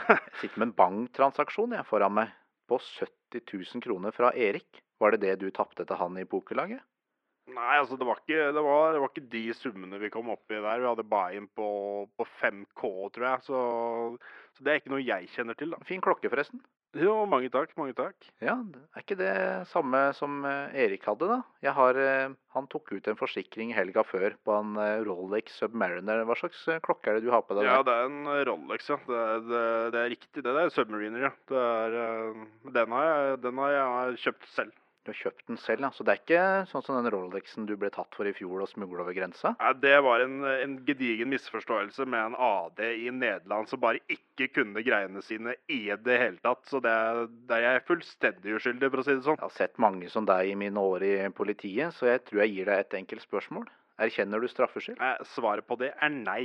Jeg 0.10 0.38
sitter 0.44 0.62
med 0.62 0.68
en 0.70 0.78
banktransaksjon 0.84 1.76
jeg 1.80 1.90
foran 1.90 2.16
meg 2.20 2.38
på 2.70 2.78
70 2.78 3.42
000 3.42 3.84
kroner 3.88 4.14
fra 4.14 4.32
Erik. 4.38 4.84
Var 5.02 5.16
det 5.16 5.24
det 5.26 5.36
du 5.42 5.50
tapte 5.56 5.88
til 5.88 5.98
han 5.98 6.22
i 6.22 6.28
pokerlaget? 6.30 6.84
Nei, 7.50 7.80
altså 7.80 7.98
det 7.98 8.06
var, 8.06 8.20
ikke, 8.22 8.52
det, 8.54 8.62
var, 8.62 8.92
det 8.94 9.00
var 9.02 9.10
ikke 9.10 9.30
de 9.32 9.44
summene 9.58 10.00
vi 10.02 10.12
kom 10.14 10.30
opp 10.30 10.52
i 10.54 10.60
der. 10.60 10.84
Vi 10.84 10.90
hadde 10.92 11.08
buy-in 11.10 11.48
på, 11.58 11.70
på 12.14 12.28
5K, 12.44 12.92
tror 13.16 13.26
jeg. 13.26 13.46
Så, 13.48 13.62
så 14.54 14.66
det 14.66 14.72
er 14.74 14.84
ikke 14.84 14.94
noe 14.94 15.02
jeg 15.02 15.32
kjenner 15.34 15.58
til, 15.58 15.74
da. 15.74 15.82
Fin 15.90 16.04
klokke, 16.06 16.30
forresten. 16.30 16.62
Jo, 16.98 17.12
mange 17.30 17.52
takk, 17.54 17.76
mange 17.78 17.94
takk. 17.94 18.16
Ja, 18.42 18.56
er 18.98 19.04
ikke 19.04 19.18
det 19.20 19.34
samme 19.70 20.00
som 20.18 20.40
eh, 20.48 20.74
Erik 20.88 21.04
hadde, 21.06 21.28
da? 21.30 21.38
Jeg 21.62 21.76
har, 21.78 22.00
eh, 22.02 22.34
han 22.56 22.70
tok 22.72 22.90
ut 22.96 23.10
en 23.12 23.20
forsikring 23.20 23.76
helga 23.78 24.02
før 24.08 24.34
på 24.42 24.56
en 24.58 24.74
eh, 24.82 25.04
Rolex 25.06 25.60
Submariner. 25.62 26.24
Hva 26.26 26.38
slags 26.40 26.64
klokke 26.86 27.12
er 27.12 27.20
det 27.20 27.28
du 27.28 27.32
har 27.36 27.46
på 27.46 27.60
deg? 27.60 27.70
Ja, 27.70 27.84
det 27.86 27.94
er 27.94 28.10
en 28.10 28.26
Rolex, 28.50 28.90
ja. 28.90 28.98
Det 29.06 29.22
er, 29.22 29.46
det, 29.52 29.64
det 29.94 30.02
er 30.02 30.14
riktig, 30.16 30.42
det. 30.42 30.50
Det 30.50 30.66
er 30.66 30.74
Submariner, 30.74 31.28
ja. 31.28 31.34
Det 31.54 31.66
er, 31.68 32.00
den, 32.80 32.98
har 32.98 33.10
jeg, 33.12 33.42
den 33.46 33.62
har 33.66 33.76
jeg 33.78 34.22
kjøpt 34.26 34.54
selv. 34.58 34.74
Du 35.06 35.12
har 35.14 35.18
kjøpt 35.18 35.46
den 35.48 35.58
selv, 35.58 35.86
ja. 35.86 35.90
Så 35.96 36.04
det 36.06 36.14
er 36.14 36.20
ikke 36.20 36.42
sånn 36.70 36.84
som 36.86 36.98
den 37.00 37.10
Rolexen 37.14 37.68
du 37.70 37.76
ble 37.80 37.90
tatt 37.94 38.14
for 38.18 38.28
i 38.28 38.34
fjor 38.36 38.66
og 38.66 38.70
smugla 38.72 39.06
over 39.06 39.16
grensa? 39.16 39.54
Nei, 39.62 39.72
Det 39.82 39.96
var 40.06 40.24
en, 40.26 40.38
en 40.50 40.76
gedigen 40.88 41.32
misforståelse 41.32 42.06
med 42.10 42.32
en 42.32 42.38
AD 42.50 42.84
i 42.84 43.08
Nederland 43.16 43.72
som 43.72 43.82
bare 43.84 44.04
ikke 44.12 44.50
kunne 44.60 44.84
greiene 44.86 45.24
sine 45.26 45.56
i 45.72 45.82
det 45.96 46.20
hele 46.22 46.44
tatt. 46.44 46.66
Så 46.70 46.84
det, 46.84 46.96
det 47.50 47.58
er 47.58 47.66
jeg 47.80 47.88
fullstendig 47.90 48.58
uskyldig, 48.60 48.92
for 48.92 49.02
å 49.02 49.08
si 49.08 49.16
det 49.16 49.28
sånn. 49.28 49.40
Jeg 49.40 49.48
har 49.48 49.58
sett 49.58 49.82
mange 49.82 50.12
som 50.12 50.28
deg 50.30 50.52
i 50.52 50.58
mine 50.60 50.84
år 50.92 51.08
i 51.08 51.14
politiet, 51.36 51.96
så 51.96 52.12
jeg 52.12 52.26
tror 52.28 52.44
jeg 52.44 52.58
gir 52.58 52.72
deg 52.74 52.84
et 52.84 52.98
enkelt 53.00 53.24
spørsmål. 53.24 53.70
Erkjenner 54.00 54.40
du 54.40 54.48
straffskyld? 54.48 55.00
Svaret 55.34 55.68
på 55.68 55.76
det 55.80 55.94
er 55.96 56.12
nei. 56.14 56.44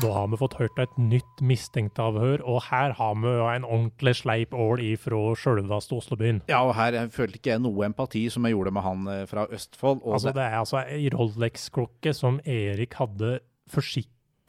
Da 0.00 0.08
har 0.14 0.28
vi 0.32 0.38
fått 0.40 0.54
hørt 0.56 0.78
et 0.80 0.92
nytt 0.96 1.42
mistenktavhør, 1.44 2.40
og 2.48 2.62
her 2.70 2.94
har 2.96 3.18
vi 3.20 3.32
en 3.50 3.66
ordentlig 3.68 4.14
sleip 4.16 4.54
ål 4.56 4.80
ifra 4.80 5.18
sjølveste 5.36 5.98
Oslobyen. 5.98 6.40
Ja, 6.48 6.62
og 6.64 6.72
her 6.78 6.96
følte 7.12 7.36
ikke 7.36 7.52
jeg 7.52 7.62
noe 7.66 7.84
empati 7.84 8.22
som 8.32 8.48
jeg 8.48 8.56
gjorde 8.56 8.72
med 8.72 8.86
han 8.86 9.10
eh, 9.12 9.26
fra 9.28 9.44
Østfold. 9.52 10.00
Altså, 10.06 10.32
det, 10.32 10.46
er 10.46 10.56
altså 10.62 10.80
ei 10.86 11.10
Rolex-klokke 11.12 12.14
som 12.16 12.40
Erik 12.48 12.96
hadde 12.96 13.36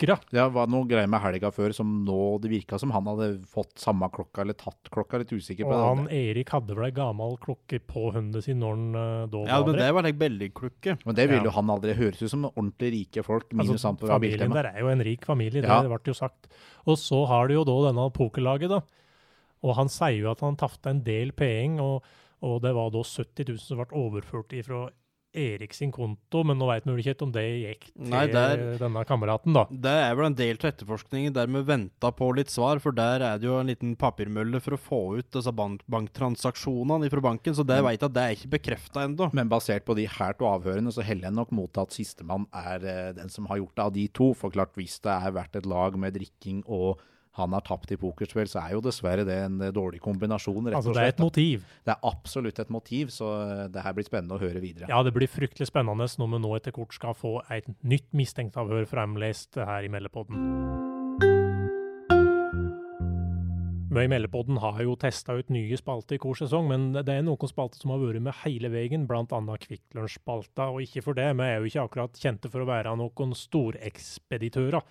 forsikra. 0.01 0.17
det 0.31 0.45
var 0.53 0.67
noe 0.67 0.87
greier 0.89 1.07
med 1.07 1.21
helga 1.21 1.51
før 1.53 1.73
som 1.73 2.03
nå 2.05 2.17
det 2.41 2.49
virka 2.51 2.79
som 2.79 2.91
han 2.91 3.05
hadde 3.05 3.27
fått 3.45 3.77
samme 3.79 4.09
klokka, 4.11 4.41
eller 4.41 4.53
tatt 4.57 4.89
klokka. 4.91 5.19
Litt 5.21 5.31
usikker 5.31 5.65
på 5.65 5.71
Og 5.71 5.77
det. 5.77 5.87
han 5.87 6.07
Erik 6.09 6.49
hadde 6.49 6.75
vel 6.75 6.85
ei 6.85 6.91
gammel 6.91 7.37
klokke 7.37 7.79
på 7.85 8.11
hunden 8.13 8.41
sin 8.41 8.59
når 8.59 8.75
han 8.75 8.95
eh, 8.95 9.27
da 9.31 9.43
Ja, 9.47 9.59
men 9.65 9.75
det 9.77 9.91
var 9.93 10.03
ei 10.09 10.13
belliklukke. 10.13 10.97
Men 11.05 11.15
det 11.15 11.27
ville 11.29 11.41
Ja. 11.43 11.49
jo 11.51 11.55
han 11.59 11.69
aldri 11.69 11.93
høres 11.95 12.21
ut 12.21 12.29
som 12.29 12.45
ordentlig 12.45 12.91
rike 12.93 13.23
folk. 13.23 13.51
Minus 13.53 13.71
Altså, 13.83 13.87
han 13.87 13.97
på 13.97 14.07
familien 14.07 14.51
der 14.51 14.65
er 14.73 14.79
jo 14.79 14.87
en 14.87 15.01
rik 15.03 15.25
familie, 15.25 15.61
Ja. 15.63 15.81
det 15.81 15.89
ble 15.89 15.99
jo 16.05 16.13
sagt. 16.13 16.47
Og 16.87 16.97
så 16.97 17.25
har 17.27 17.47
du 17.47 17.53
jo 17.55 17.63
da 17.63 17.91
denne 17.91 18.09
pokerlaget, 18.11 18.69
da. 18.69 18.81
Og 19.63 19.75
han 19.75 19.87
sier 19.89 20.17
jo 20.23 20.31
at 20.31 20.39
han 20.41 20.55
tapte 20.57 20.87
en 20.89 21.03
del 21.03 21.31
penger, 21.31 21.81
og, 21.81 22.03
og 22.41 22.61
det 22.63 22.73
var 22.73 22.89
da 22.89 23.03
70 23.03 23.45
000 23.49 23.57
som 23.59 23.77
ble 23.77 23.85
overført 23.93 24.49
ifra 24.57 24.89
Erik 25.33 25.73
sin 25.73 25.91
konto, 25.95 26.41
men 26.43 26.57
nå 26.59 26.67
veit 26.67 26.83
vi 26.83 26.91
ikke 26.99 27.11
helt 27.13 27.21
om 27.23 27.31
det 27.31 27.43
gikk 27.47 27.85
til 27.93 28.09
Nei, 28.11 28.25
der- 28.27 28.77
denne 28.77 29.05
kameraten, 29.07 29.53
da. 29.55 29.63
Det 29.71 29.93
er 30.03 30.15
vel 30.15 30.25
en 30.25 30.35
del 30.35 30.57
av 30.57 30.67
etterforskningen 30.73 31.31
der 31.33 31.47
vi 31.47 31.61
venta 31.63 32.11
på 32.11 32.35
litt 32.35 32.49
svar, 32.51 32.79
for 32.83 32.91
der 32.91 33.21
er 33.21 33.37
det 33.39 33.47
jo 33.47 33.57
en 33.59 33.67
liten 33.67 33.95
papirmølle 33.95 34.59
for 34.61 34.75
å 34.75 34.79
få 34.79 35.17
ut 35.19 35.31
disse 35.31 35.53
bank 35.55 35.81
banktransaksjonene 35.89 37.09
fra 37.09 37.21
banken, 37.21 37.53
så 37.55 37.65
det 37.65 37.79
Mm. 37.79 37.85
veit 37.85 37.99
jeg 38.01 38.09
at 38.09 38.13
det 38.13 38.23
er 38.23 38.35
ikke 38.35 38.59
bekrefta 38.59 39.07
ennå. 39.07 39.33
Men 39.33 39.47
basert 39.49 39.85
på 39.85 39.95
de 39.95 40.05
her 40.05 40.33
to 40.33 40.45
avhørene, 40.45 40.91
så 40.91 41.01
heller 41.03 41.29
jeg 41.29 41.33
nok 41.33 41.51
mot 41.51 41.77
at 41.77 41.89
sistemann 41.91 42.47
er 42.53 42.83
eh, 42.85 43.11
den 43.13 43.29
som 43.29 43.45
har 43.47 43.57
gjort 43.57 43.75
det 43.75 43.85
av 43.85 43.93
de 43.93 44.07
to. 44.09 44.33
For 44.33 44.49
klart, 44.49 44.73
hvis 44.75 44.99
det 45.01 45.11
er 45.11 45.31
vært 45.31 45.55
et 45.55 45.65
lag 45.65 45.97
med 45.97 46.13
drikking 46.13 46.63
og 46.67 46.99
han 47.39 47.53
har 47.55 47.63
tapt 47.63 47.91
i 47.93 47.97
pokerspill, 47.99 48.49
så 48.51 48.59
er 48.65 48.75
jo 48.75 48.81
dessverre 48.83 49.23
det 49.27 49.37
en 49.45 49.61
eh, 49.63 49.71
dårlig 49.75 50.01
kombinasjon, 50.03 50.67
rett 50.67 50.79
Altså, 50.81 50.95
det 50.95 51.05
er 51.05 51.13
et 51.13 51.23
motiv. 51.23 51.65
Det 51.87 51.93
er 51.93 52.09
absolutt 52.09 52.59
et 52.59 52.73
motiv, 52.73 53.13
så 53.15 53.31
eh, 53.45 53.65
det 53.71 53.85
her 53.85 53.95
blir 53.95 54.07
spennende 54.07 54.35
å 54.35 54.41
høre 54.41 54.63
videre. 54.63 54.89
Ja, 54.91 54.99
det 55.07 55.15
blir 55.15 55.31
fryktelig 55.31 55.69
spennende 55.71 56.09
når 56.11 56.33
vi 56.33 56.41
nå 56.43 56.55
etter 56.57 56.75
kort 56.75 56.95
skal 56.97 57.15
få 57.15 57.37
et 57.53 57.69
nytt 57.87 58.09
mistenktavhør 58.17 58.89
fremlest 58.89 59.59
her 59.61 59.87
i 59.87 59.91
Meldepodden. 59.91 60.89
Vi 63.91 64.03
i 64.05 64.07
Meldepodden 64.07 64.59
har 64.63 64.77
jo 64.79 64.93
testa 64.95 65.33
ut 65.35 65.49
nye 65.51 65.75
spalter 65.75 66.15
i 66.15 66.19
hver 66.23 66.37
sesong, 66.39 66.69
men 66.71 66.83
det 66.95 67.11
er 67.11 67.25
noen 67.27 67.51
spalter 67.51 67.79
som 67.81 67.91
har 67.91 67.99
vært 67.99 68.23
med 68.23 68.37
hele 68.45 68.71
veien, 68.71 69.03
bl.a. 69.07 69.39
Kvikk 69.65 69.97
Lunsj-spalta. 69.97 70.69
Og 70.71 70.85
ikke 70.85 71.03
for 71.03 71.19
det, 71.19 71.27
vi 71.35 71.47
er 71.47 71.59
jo 71.59 71.67
ikke 71.67 71.83
akkurat 71.87 72.21
kjente 72.23 72.51
for 72.51 72.63
å 72.63 72.69
være 72.69 72.95
noen 72.95 73.35
storekspeditører. 73.35 74.87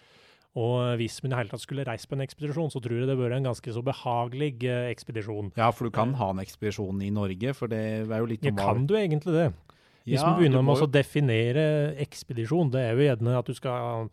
Og 0.58 0.96
hvis 0.98 1.20
man 1.22 1.30
i 1.32 1.36
hele 1.38 1.52
tatt 1.52 1.62
skulle 1.62 1.84
reist 1.86 2.08
på 2.10 2.16
en 2.16 2.24
ekspedisjon, 2.24 2.72
så 2.74 2.80
tror 2.82 2.96
jeg 2.98 3.06
det 3.06 3.14
bør 3.16 3.28
være 3.28 3.36
en 3.38 3.46
ganske 3.52 3.70
så 3.76 3.82
behagelig 3.86 4.64
eh, 4.66 4.88
ekspedisjon. 4.90 5.52
Ja, 5.56 5.68
for 5.70 5.86
du 5.86 5.94
kan 5.94 6.14
ha 6.18 6.30
en 6.34 6.42
ekspedisjon 6.42 7.02
i 7.06 7.10
Norge, 7.14 7.52
for 7.54 7.70
det 7.70 7.78
er 8.08 8.18
jo 8.18 8.26
litt 8.26 8.42
Ja, 8.44 8.50
om 8.50 8.56
hva- 8.58 8.72
kan 8.74 8.86
du 8.90 8.94
egentlig 8.98 9.36
det? 9.36 9.52
Hvis 10.08 10.18
Ja, 10.18 10.34
vi 10.34 10.42
begynner 10.48 10.64
med 10.66 10.82
å 10.82 10.90
definere 10.90 11.94
ekspedisjon, 12.02 12.72
det 12.72 12.80
er 12.82 12.96
jo 12.96 13.04
gjerne 13.06 13.38
at 13.38 13.46
du 13.46 13.54
skal 13.54 14.08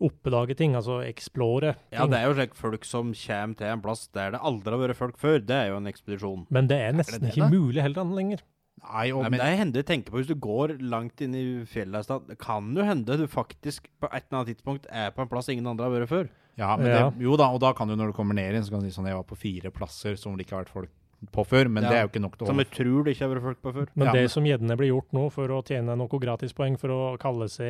oppdage 0.00 0.54
ting, 0.56 0.74
altså 0.78 1.00
explore 1.04 1.74
ting. 1.74 1.98
Ja, 1.98 2.06
det 2.06 2.20
er 2.20 2.28
jo 2.30 2.36
slik 2.38 2.54
folk 2.56 2.84
som 2.88 3.10
kommer 3.12 3.56
til 3.58 3.66
en 3.66 3.82
plass 3.82 4.06
der 4.14 4.30
det 4.36 4.40
aldri 4.40 4.70
har 4.76 4.82
vært 4.86 4.96
folk 5.00 5.18
før. 5.20 5.40
Det 5.44 5.56
er 5.56 5.68
jo 5.72 5.76
en 5.80 5.90
ekspedisjon. 5.90 6.46
Men 6.50 6.68
det 6.70 6.78
er 6.78 6.92
nesten 6.96 7.20
det 7.20 7.34
ikke 7.34 7.50
det? 7.50 7.58
mulig 7.58 7.82
heller 7.82 8.04
lenger. 8.16 8.40
Nei, 8.80 9.06
og, 9.12 9.24
Nei, 9.24 9.30
men 9.34 9.42
det 9.42 9.48
hender 9.60 9.82
jeg 9.82 9.88
tenker 9.90 10.12
på 10.12 10.20
hvis 10.20 10.30
du 10.30 10.36
går 10.40 10.78
langt 10.80 11.20
inn 11.24 11.34
i 11.36 11.44
fjellet 11.68 12.08
det 12.28 12.38
kan 12.40 12.70
jo 12.76 12.86
hende 12.86 13.18
du 13.20 13.26
faktisk 13.30 13.90
på 14.00 14.08
et 14.08 14.24
eller 14.24 14.40
annet 14.40 14.54
tidspunkt 14.54 14.88
er 14.88 15.12
på 15.14 15.24
en 15.24 15.30
plass 15.30 15.50
ingen 15.52 15.68
andre 15.68 15.86
har 15.86 15.94
vært 15.98 16.10
før. 16.10 16.30
ja, 16.56 16.76
men 16.76 16.88
Ja. 16.88 17.10
Det, 17.10 17.24
jo 17.26 17.36
da, 17.36 17.50
og 17.52 17.60
da 17.60 17.74
kan 17.76 17.88
du 17.88 17.96
når 17.96 18.10
du 18.10 18.16
kommer 18.16 18.34
ned 18.34 18.50
igjen, 18.50 18.64
så 18.64 18.74
kan 18.74 18.80
du 18.80 18.88
si 18.88 18.96
sånn 18.96 19.06
Jeg 19.10 19.20
var 19.20 19.28
på 19.28 19.38
fire 19.38 19.70
plasser 19.70 20.16
som 20.16 20.36
det 20.36 20.46
ikke 20.46 20.56
har 20.56 20.64
vært 20.64 20.76
folk 20.78 20.96
på 21.28 21.44
før, 21.44 21.68
men 21.68 21.84
Ja. 21.84 21.90
det 21.90 21.96
er 21.98 22.02
jo 22.02 22.08
ikke 22.08 22.22
nok 22.24 22.36
til 22.38 22.44
å 22.44 22.48
Som 22.48 22.56
holde 22.56 22.68
jeg 22.70 22.76
tror 22.78 23.04
det 23.04 23.12
ikke 23.14 23.26
har 23.26 23.34
vært 23.34 23.42
folk 23.42 23.62
på 23.62 23.72
før. 23.74 23.86
Men 23.94 24.06
Ja, 24.06 24.12
det 24.12 24.20
men- 24.20 24.28
som 24.28 24.44
gjerne 24.44 24.76
blir 24.76 24.88
gjort 24.88 25.12
nå 25.12 25.32
for 25.32 25.48
å 25.48 25.62
tjene 25.62 25.96
noe 25.96 26.08
gratispoeng 26.08 26.78
for 26.78 26.88
å 26.88 27.18
kalle 27.18 27.48
seg 27.48 27.66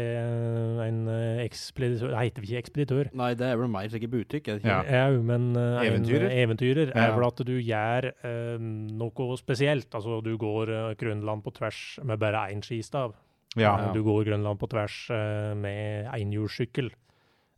en 0.86 1.08
eh, 1.08 1.48
ekspeditør 1.48 2.10
Nei, 2.12 2.30
heter 2.30 2.42
ikke 2.42 2.62
ekspeditør. 2.62 3.10
Nei, 3.14 3.34
det 3.34 3.46
er 3.46 3.56
vel 3.56 3.68
mer 3.68 3.88
sikkert 3.88 4.10
butikk. 4.10 4.48
Er 4.48 4.58
det 4.58 4.62
ikke? 4.62 4.84
Ja. 4.86 5.08
Ja, 5.10 5.20
men 5.20 5.56
uh, 5.56 5.82
Eventyrer? 5.82 6.30
En, 6.30 6.48
eventyrer 6.48 6.92
er 6.94 7.12
vel 7.16 7.26
at 7.26 7.36
du 7.36 7.56
gjør 7.60 8.12
uh, 8.24 8.58
noe 8.58 9.36
spesielt. 9.36 9.90
Altså, 9.90 10.22
du 10.22 10.36
går 10.38 10.68
uh, 10.70 10.94
Grønland 10.94 11.42
på 11.42 11.52
tvers 11.52 11.98
med 12.04 12.18
bare 12.18 12.50
én 12.52 12.62
skistav. 12.62 13.14
Ja, 13.56 13.90
Du 13.92 14.04
går 14.04 14.24
Grønland 14.26 14.60
på 14.60 14.68
tvers 14.70 15.10
med 15.56 16.06
enhjulssykkel. 16.14 16.92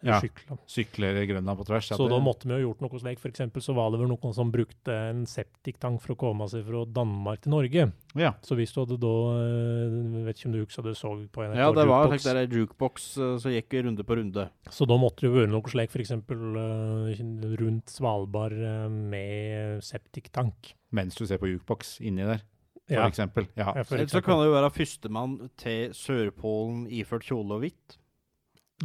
Ja. 0.02 0.18
Sykler. 0.20 0.58
sykler 0.66 1.18
Grønland 1.28 1.58
på 1.58 1.64
tvers. 1.66 1.90
ja, 1.90 1.96
Så 1.96 2.08
det- 2.08 2.10
da 2.10 2.18
måtte 2.18 2.44
vi 2.48 2.56
jo 2.60 2.72
gjort 2.72 2.80
noe 2.82 2.98
slik. 2.98 3.18
For 3.20 3.30
så 3.60 3.74
var 3.74 3.90
det 3.92 4.00
vel 4.00 4.08
noen 4.08 4.34
som 4.34 4.50
brukte 4.50 4.88
en 5.10 5.24
septiktank 5.26 6.00
for 6.00 6.14
å 6.14 6.18
komme 6.18 6.48
seg 6.50 6.64
fra 6.66 6.84
Danmark 6.84 7.40
til 7.42 7.50
Norge. 7.52 7.92
Ja. 8.16 8.32
Så 8.42 8.56
hvis 8.56 8.72
du 8.74 8.80
hadde 8.84 8.98
da 8.98 9.14
eh, 9.38 10.24
Vet 10.26 10.36
ikke 10.38 10.46
om 10.46 10.52
du 10.52 10.64
husker 10.64 10.82
det 10.82 10.96
så 10.96 11.28
på 11.30 11.42
NRK 11.46 11.56
Ja, 11.56 11.72
det 11.72 11.86
var 11.86 12.08
faktisk 12.08 12.34
der 12.34 12.46
jukebox 12.46 13.16
eh, 13.18 13.38
som 13.38 13.50
gikk 13.52 13.72
runde 13.84 14.02
på 14.04 14.16
runde. 14.16 14.50
Så 14.70 14.86
da 14.86 14.94
måtte 14.98 15.20
det 15.22 15.30
jo 15.30 15.38
være 15.38 15.50
noe 15.50 15.62
slik 15.70 15.90
f.eks. 15.90 16.10
Uh, 16.10 17.56
rundt 17.58 17.86
Svalbard 17.86 18.52
eh, 18.52 18.88
med 18.88 19.82
septiktank. 19.82 20.74
Mens 20.92 21.14
du 21.16 21.24
ser 21.26 21.38
på 21.38 21.48
jukebox 21.48 22.00
inni 22.04 22.24
der, 22.26 22.42
for 22.88 22.94
Ja, 22.98 23.06
eksempel. 23.08 23.46
Ja. 23.56 23.72
ja, 23.76 23.82
for 23.84 23.96
eksempel. 23.96 24.10
så 24.10 24.22
kan 24.24 24.38
det 24.42 24.46
jo 24.50 24.56
være 24.58 24.70
førstemann 24.74 25.50
til 25.56 25.90
Sørpolen 25.96 26.86
iført 26.90 27.24
kjole 27.24 27.54
og 27.56 27.60
hvitt. 27.64 27.98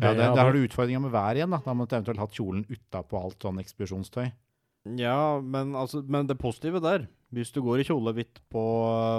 Ja, 0.02 0.14
Det 0.14 0.36
Der 0.36 0.44
har 0.44 0.52
du 0.54 0.64
utfordringa 0.64 1.00
med 1.02 1.12
været 1.12 1.38
igjen. 1.40 1.50
Da 1.52 1.62
Da 1.66 1.74
måtte 1.74 1.90
du 1.96 1.96
eventuelt 2.02 2.20
hatt 2.20 2.36
kjolen 2.38 2.66
utapå 2.70 3.22
alt 3.24 3.40
sånn 3.42 3.60
ekspedisjonstøy. 3.60 4.32
Ja, 4.98 5.40
men, 5.42 5.74
altså, 5.76 6.02
men 6.08 6.28
det 6.28 6.38
positive 6.40 6.80
der 6.80 7.08
Hvis 7.34 7.52
du 7.52 7.60
går 7.62 7.82
i 7.82 7.84
kjole 7.84 8.14
hvitt 8.16 8.40
på, 8.50 8.62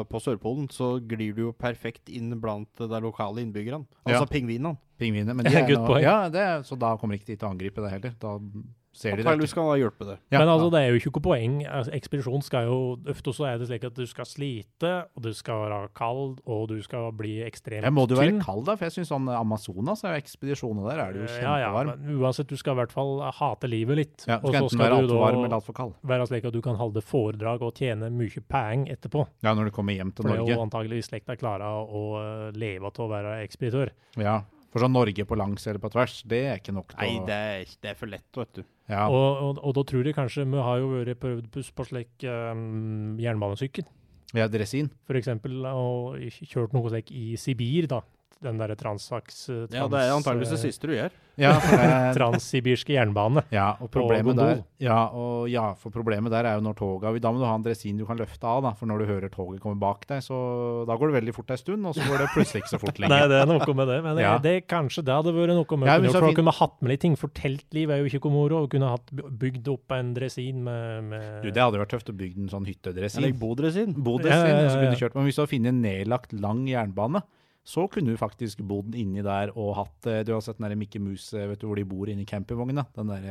på 0.09 0.21
Sørpolen, 0.25 0.71
så 0.73 0.95
glir 1.05 1.35
du 1.37 1.43
jo 1.43 1.53
perfekt 1.53 2.09
inn 2.09 2.31
blant 2.41 2.71
de 2.81 3.01
lokale 3.05 3.43
innbyggerne. 3.43 3.85
Altså 4.07 4.23
Ja. 4.25 4.31
pingvinene. 4.33 4.79
Pingvinene. 4.99 5.35
Men 5.37 5.45
de 5.51 5.57
er. 5.59 6.01
Ja, 6.01 6.29
det 6.33 6.65
så 6.65 6.79
da 6.79 6.97
kommer 6.97 7.19
ikke 7.19 7.27
de 7.27 7.37
til 7.37 7.49
å 7.49 7.53
angripe 7.53 7.83
deg 7.85 7.91
heller. 7.99 8.15
Da 8.19 8.39
ser 8.99 9.15
de 9.15 9.23
det. 9.23 9.27
Antakeligvis 9.27 9.55
skal 9.55 9.71
hjelpe 9.81 10.09
det. 10.09 10.17
Ja, 10.33 10.41
Men 10.43 10.51
altså, 10.53 10.69
ja. 10.69 10.75
det 10.75 10.81
er 10.83 10.89
jo 10.93 11.01
ikke 11.01 11.13
noe 11.15 11.25
poeng. 11.29 11.57
Altså, 11.67 11.95
ekspedisjon 11.99 12.45
skal 12.47 12.69
jo 12.69 12.79
Ofte 13.09 13.33
så 13.35 13.47
er 13.49 13.61
det 13.61 13.69
slik 13.71 13.85
at 13.87 13.97
du 13.97 14.05
skal 14.09 14.27
slite, 14.29 14.91
og 15.17 15.23
du 15.25 15.31
skal 15.37 15.63
være 15.65 15.91
kald, 15.97 16.41
og 16.49 16.67
du 16.71 16.77
skal 16.85 17.11
bli 17.17 17.39
ekstremt 17.47 17.87
tynn. 17.87 17.95
må 17.95 18.07
du 18.11 18.17
være 18.19 18.37
kald, 18.43 18.65
da? 18.67 18.77
For 18.79 18.89
jeg 18.89 18.99
syns 18.99 19.13
sånn 19.13 19.29
Amazonas 19.33 20.05
er 20.05 20.17
jo 20.17 20.23
ekspedisjoner 20.25 20.89
der, 20.91 21.03
er 21.03 21.15
det 21.15 21.23
jo 21.23 21.31
kjempevarm. 21.31 21.93
Ja, 21.93 21.95
ja, 21.95 22.03
men 22.09 22.21
uansett, 22.21 22.51
du 22.51 22.61
skal 22.61 22.77
i 22.77 22.81
hvert 22.83 22.95
fall 22.95 23.15
hate 23.39 23.71
livet 23.71 24.01
litt. 24.03 24.27
Ja, 24.29 24.41
og 24.43 24.53
skal 24.53 24.69
så 24.69 24.69
enten 24.69 24.83
være 24.85 24.99
skal 24.99 25.09
du 25.09 25.15
da 25.15 25.23
varm 25.23 25.41
eller 25.45 25.59
altfor 25.61 25.79
kald. 25.79 25.97
være 26.13 26.29
slik 26.31 26.51
at 26.51 26.59
du 26.59 26.61
kan 26.65 26.79
holde 26.81 27.05
foredrag 27.05 27.65
og 27.67 27.75
tjene 27.79 28.11
mye 28.15 28.45
penger 28.49 28.99
etterpå. 28.99 29.27
Ja, 29.47 29.55
når 29.55 29.71
du 29.71 29.77
kommer 29.79 29.97
hjem 29.97 30.13
til 30.13 30.29
Norge. 30.29 30.45
For 30.59 30.85
det 30.85 30.93
er 30.93 31.01
jo 31.01 31.09
slik 31.09 31.27
de 31.29 31.39
klarer 31.39 31.89
å 31.89 32.05
eh, 32.21 32.47
leve 32.59 32.91
av 32.91 33.03
å 33.05 33.11
være 33.11 33.39
ekspeditør. 33.47 33.93
Ja, 34.19 34.41
For 34.73 34.81
sånn 34.85 34.93
Norge 34.93 35.25
på 35.25 35.37
langs 35.39 35.65
eller 35.67 35.81
på 35.81 35.89
tvers, 35.95 36.19
det 36.29 36.41
er 36.51 36.59
ikke 36.61 36.75
nok 36.77 36.91
til 36.93 36.99
Nei, 37.01 37.15
å 37.23 37.27
det 37.27 37.37
er, 37.37 37.61
ikke- 37.65 37.79
det 37.83 37.91
er 37.91 37.95
for 37.97 38.07
lett, 38.13 38.27
vet 38.37 38.53
du. 38.59 38.63
ja. 38.91 39.07
Og, 39.09 39.39
og, 39.47 39.61
og 39.65 39.75
da 39.79 39.83
tror 39.89 40.05
jeg 40.05 40.15
kanskje 40.15 40.45
Vi 40.51 40.59
har 40.61 40.79
jo 40.83 40.89
vært 40.93 41.21
prøvd 41.23 41.47
på, 41.55 41.63
på 41.75 41.87
slik 41.89 42.27
um, 42.29 43.17
jernbanesykkel, 43.19 43.85
ja, 44.37 44.47
dresin. 44.53 44.91
for 45.09 45.17
eksempel, 45.17 45.65
og 45.65 46.19
kjørt 46.45 46.75
noe 46.77 46.91
slik 46.93 47.11
i 47.17 47.35
Sibir, 47.41 47.87
da. 47.89 48.03
Den 48.39 48.59
derre 48.61 48.77
transaks... 48.79 49.47
trans, 49.49 49.73
Ja, 49.75 49.89
det 49.91 49.99
er 49.99 50.13
antakeligvis 50.15 50.53
det 50.53 50.59
eh, 50.61 50.67
siste 50.69 50.87
du 50.87 50.93
gjør. 50.95 51.11
Ja, 51.39 51.53
Transsibirske 52.17 52.95
jernbane. 52.97 53.43
ja, 53.55 53.73
og 53.83 53.91
problemet 53.95 54.35
og 54.35 54.39
der 54.41 54.61
ja, 54.83 54.99
og 55.15 55.49
ja, 55.51 55.69
for 55.79 55.91
problemet 55.95 56.31
der 56.35 56.47
er 56.51 56.57
jo 56.59 56.63
når 56.67 56.75
toget 56.79 57.21
Da 57.23 57.31
må 57.35 57.39
du 57.43 57.47
ha 57.47 57.53
en 57.59 57.63
dresin 57.67 57.99
du 57.99 58.05
kan 58.07 58.19
løfte 58.19 58.47
av, 58.47 58.63
da. 58.67 58.73
For 58.79 58.91
når 58.91 59.03
du 59.03 59.07
hører 59.11 59.31
toget 59.35 59.61
komme 59.63 59.79
bak 59.83 60.03
deg, 60.11 60.23
så 60.27 60.39
da 60.89 60.97
går 60.99 61.11
det 61.13 61.17
veldig 61.19 61.35
fort 61.37 61.51
ei 61.55 61.59
stund, 61.61 61.87
og 61.87 61.95
så 61.99 62.07
går 62.07 62.23
det 62.25 62.29
plutselig 62.35 62.63
ikke 62.65 62.73
så 62.75 62.81
fort 62.83 62.99
Nei, 63.05 63.21
det 63.31 63.39
er 63.41 63.51
noe 63.51 63.75
med 63.81 63.91
det. 63.91 63.99
Men 64.07 64.19
det, 64.19 64.25
Ja. 64.27 64.35
det 64.43 64.55
kanskje 64.71 65.03
det 65.07 65.15
hadde 65.19 65.35
vært 65.35 65.55
noe 65.59 65.79
med 65.83 65.91
Ja, 65.91 65.97
å 65.99 66.05
for 66.11 66.21
fin- 66.21 66.29
da 66.35 66.39
kunne 66.43 66.55
hatt 66.59 66.77
med 66.83 66.95
litt 66.95 67.03
ting. 67.07 67.17
For 67.19 67.35
teltliv 67.39 67.95
er 67.95 68.03
jo 68.05 68.11
ikke 68.13 68.23
noe 68.29 68.37
moro. 68.39 68.63
å 68.67 68.71
Kunne 68.71 68.91
hatt 68.95 69.11
bygd 69.15 69.71
opp 69.75 69.95
en 69.99 70.15
dresin 70.15 70.63
med, 70.67 71.05
med 71.11 71.43
Du, 71.47 71.51
det 71.51 71.63
hadde 71.63 71.79
vært 71.83 71.95
tøft 71.95 72.11
å 72.15 72.19
bygge 72.19 72.45
en 72.47 72.51
sånn 72.55 72.67
hyttedresin. 72.71 73.23
Eller 73.23 73.35
bodresin. 73.39 73.95
Bodresin, 73.99 74.47
Ja, 74.47 74.55
ja, 74.55 74.63
ja, 74.63 74.67
og 74.67 74.71
så 74.75 74.79
kunne 74.79 74.91
ja. 74.91 74.95
du 74.99 75.03
kjørt 75.03 75.15
Men 75.19 75.27
hvis 75.31 75.39
du 75.39 75.43
hadde 75.43 75.55
funnet 75.55 75.73
en 75.75 75.83
nedlagt 75.87 76.35
lang 76.39 76.67
jernbane, 76.71 77.23
så 77.69 77.85
kunne 77.93 78.15
du 78.15 78.17
faktisk 78.21 78.63
bodd 78.65 78.95
inni 78.97 79.21
der 79.25 79.51
og 79.53 79.75
hatt 79.77 80.07
eh, 80.09 80.23
Du 80.25 80.33
har 80.33 80.41
sett 80.45 80.57
den 80.57 80.71
der 80.71 80.79
Mikke 80.81 81.01
Mus, 81.05 81.27
eh, 81.37 81.49
vet 81.51 81.61
du 81.61 81.67
hvor 81.69 81.77
de 81.77 81.85
bor 81.89 82.09
inni 82.09 82.25
campingvogna? 82.29 82.87
Den 82.97 83.11
der, 83.13 83.27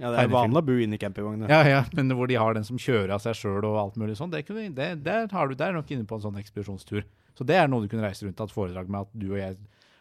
Ja, 0.00 0.08
det 0.14 0.22
er 0.22 0.30
vanlig 0.32 0.62
å 0.62 0.64
bo 0.64 0.76
inni 0.80 0.96
i 0.96 1.02
campingvogna. 1.02 1.50
ja, 1.52 1.58
ja, 1.68 1.82
men 1.92 2.08
hvor 2.16 2.30
de 2.30 2.38
har 2.40 2.56
den 2.56 2.64
som 2.64 2.78
kjører 2.80 3.12
av 3.12 3.20
seg 3.20 3.36
sjøl 3.36 3.60
og 3.68 3.76
alt 3.76 3.98
mulig 4.00 4.16
sånn. 4.16 4.32
Det 4.32 4.46
kunne, 4.48 4.70
det, 4.72 4.86
der 5.04 5.28
har 5.28 5.48
du 5.48 5.54
der 5.54 5.76
nok 5.76 5.90
inne 5.92 6.08
på 6.08 6.16
en 6.16 6.24
sånn 6.24 6.40
ekspedisjonstur. 6.40 7.04
Så 7.36 7.44
det 7.44 7.58
er 7.60 7.68
noe 7.68 7.84
du 7.84 7.88
kunne 7.92 8.06
reise 8.06 8.24
rundt 8.24 8.40
og 8.40 8.48
hatt 8.48 8.56
foredrag 8.56 8.88
med, 8.88 9.04
at 9.04 9.12
du 9.12 9.34
og 9.34 9.38
jeg 9.42 9.58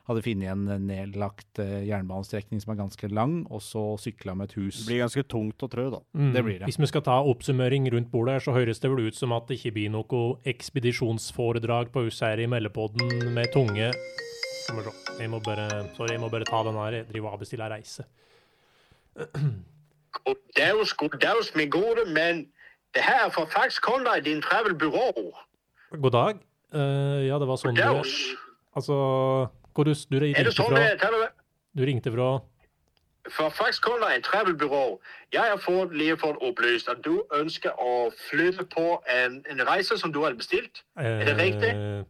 hadde 0.09 0.23
funnet 0.25 0.51
en 0.51 0.85
nedlagt 0.87 1.61
eh, 1.61 1.83
jernbanestrekning 1.87 2.61
som 2.63 2.73
er 2.73 2.79
ganske 2.79 3.09
lang, 3.13 3.35
og 3.53 3.61
så 3.65 3.83
sykla 4.01 4.35
med 4.37 4.49
et 4.49 4.57
hus. 4.59 4.81
Det 4.81 4.89
blir 4.89 5.03
ganske 5.03 5.23
tungt 5.29 5.65
å 5.65 5.69
trø, 5.71 5.87
da. 5.93 6.01
Mm. 6.17 6.31
Det 6.35 6.43
blir 6.47 6.59
det. 6.59 6.69
Hvis 6.69 6.79
vi 6.81 6.89
skal 6.89 7.05
ta 7.05 7.19
oppsummering 7.31 7.89
rundt 7.93 8.11
bordet, 8.13 8.39
her, 8.39 8.45
så 8.45 8.55
høres 8.55 8.81
det 8.81 8.91
vel 8.91 9.07
ut 9.07 9.17
som 9.17 9.35
at 9.37 9.47
det 9.49 9.59
ikke 9.59 9.75
blir 9.77 9.93
noe 9.93 10.23
ekspedisjonsforedrag 10.51 11.93
på 11.93 12.05
huset 12.07 12.27
her 12.31 12.43
i 12.43 12.49
Meldepodden 12.51 13.31
med 13.35 13.51
tunge 13.53 13.91
Skal 14.63 14.77
vi 14.79 14.87
se. 14.87 14.95
Jeg 15.21 15.29
må 15.29 15.41
bare, 15.43 15.67
sorry, 15.97 16.15
jeg 16.15 16.23
må 16.23 16.31
bare 16.33 16.47
ta 16.49 16.63
den 16.65 16.79
her. 16.81 17.01
Jeg 17.01 17.09
driver 17.11 17.31
og 17.31 17.39
avbestiller 17.39 17.73
reise. 17.73 18.07
Goddaus, 20.17 20.93
goddaus, 20.97 21.53
min 21.55 21.69
gode, 21.71 22.05
men 22.13 22.45
det 22.95 23.03
her 23.05 23.27
er 23.27 23.33
fra 23.33 23.45
Fax 23.49 23.79
Conrad 23.83 24.25
din 24.25 24.41
Travel 24.41 24.75
Bureau. 24.75 25.31
God 25.91 26.11
dag. 26.11 26.41
Uh, 26.71 27.19
ja, 27.27 27.39
det 27.39 27.47
var 27.47 27.59
sånn 27.59 27.75
du 27.75 27.81
Goddags. 27.81 28.15
Altså 28.71 28.95
hvor 29.73 29.85
du, 29.87 29.93
du 29.93 30.17
Er 30.19 30.43
det 30.43 30.53
sånn 30.55 30.71
fra 30.73 31.11
det? 31.21 31.29
Du 31.75 31.83
ringte 31.87 32.11
fra 32.11 32.29
Fra 33.31 33.49
Fax 33.53 33.79
Conrad 33.79 34.23
travelbyrå 34.25 34.99
Jeg 35.31 35.41
har 35.53 35.57
fått, 35.61 35.93
fått 36.19 36.41
opplyst 36.41 36.89
at 36.89 37.03
du 37.05 37.21
ønsker 37.37 37.71
å 37.79 38.09
flytte 38.29 38.65
på 38.65 39.01
en, 39.07 39.43
en 39.49 39.61
reise 39.67 39.97
som 39.97 40.11
du 40.11 40.19
har 40.23 40.33
bestilt. 40.33 40.83
Er 40.97 41.23
det 41.25 41.37
riktig? 41.37 41.69
Eh, 41.75 42.03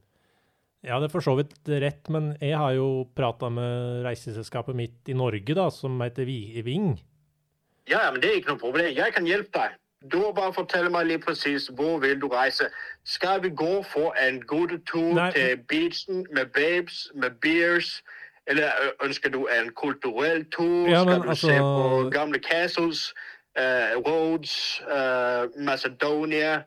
Ja, 0.82 0.98
det 0.98 1.12
er 1.12 1.14
for 1.14 1.22
så 1.22 1.36
vidt 1.38 1.54
rett, 1.70 2.10
men 2.10 2.32
jeg 2.42 2.56
har 2.58 2.74
jo 2.74 3.06
prata 3.14 3.52
med 3.54 4.02
reiseselskapet 4.02 4.74
mitt 4.74 5.12
i 5.12 5.14
Norge, 5.14 5.54
da, 5.54 5.68
som 5.70 6.00
heter 6.02 6.26
Vi- 6.26 6.64
Ving. 6.66 6.96
Ja, 7.88 8.10
men 8.12 8.20
det 8.22 8.32
er 8.32 8.40
ikke 8.40 8.56
noe 8.56 8.62
problem. 8.64 8.88
Jeg 8.96 9.14
kan 9.14 9.28
hjelpe 9.30 9.52
deg. 9.60 9.76
Du 10.12 10.18
må 10.18 10.32
bare 10.34 10.54
fortelle 10.54 10.90
meg 10.90 11.06
litt 11.06 11.26
presis 11.26 11.68
hvor 11.78 12.00
vil 12.02 12.22
du 12.22 12.28
reise. 12.32 12.70
Skal 13.06 13.44
vi 13.44 13.50
gå 13.50 13.84
for 13.86 14.16
en 14.18 14.42
gudetur 14.42 15.14
Nei. 15.14 15.32
til 15.36 15.60
beachen 15.70 16.26
med 16.34 16.50
babes, 16.56 17.12
med 17.16 17.38
beers? 17.42 18.02
Eller 18.50 18.72
ønsker 19.06 19.30
du 19.30 19.46
en 19.46 19.70
kulturell 19.78 20.46
tur? 20.52 20.90
Ja, 20.90 21.04
men 21.04 21.14
Skal 21.14 21.22
du 21.24 21.30
altså- 21.30 21.48
se 21.48 21.58
på 21.58 22.10
gamle 22.10 22.40
castles, 22.40 23.14
uh, 23.60 23.94
Roads, 24.08 24.82
uh, 24.82 25.64
Macedonia? 25.64 26.64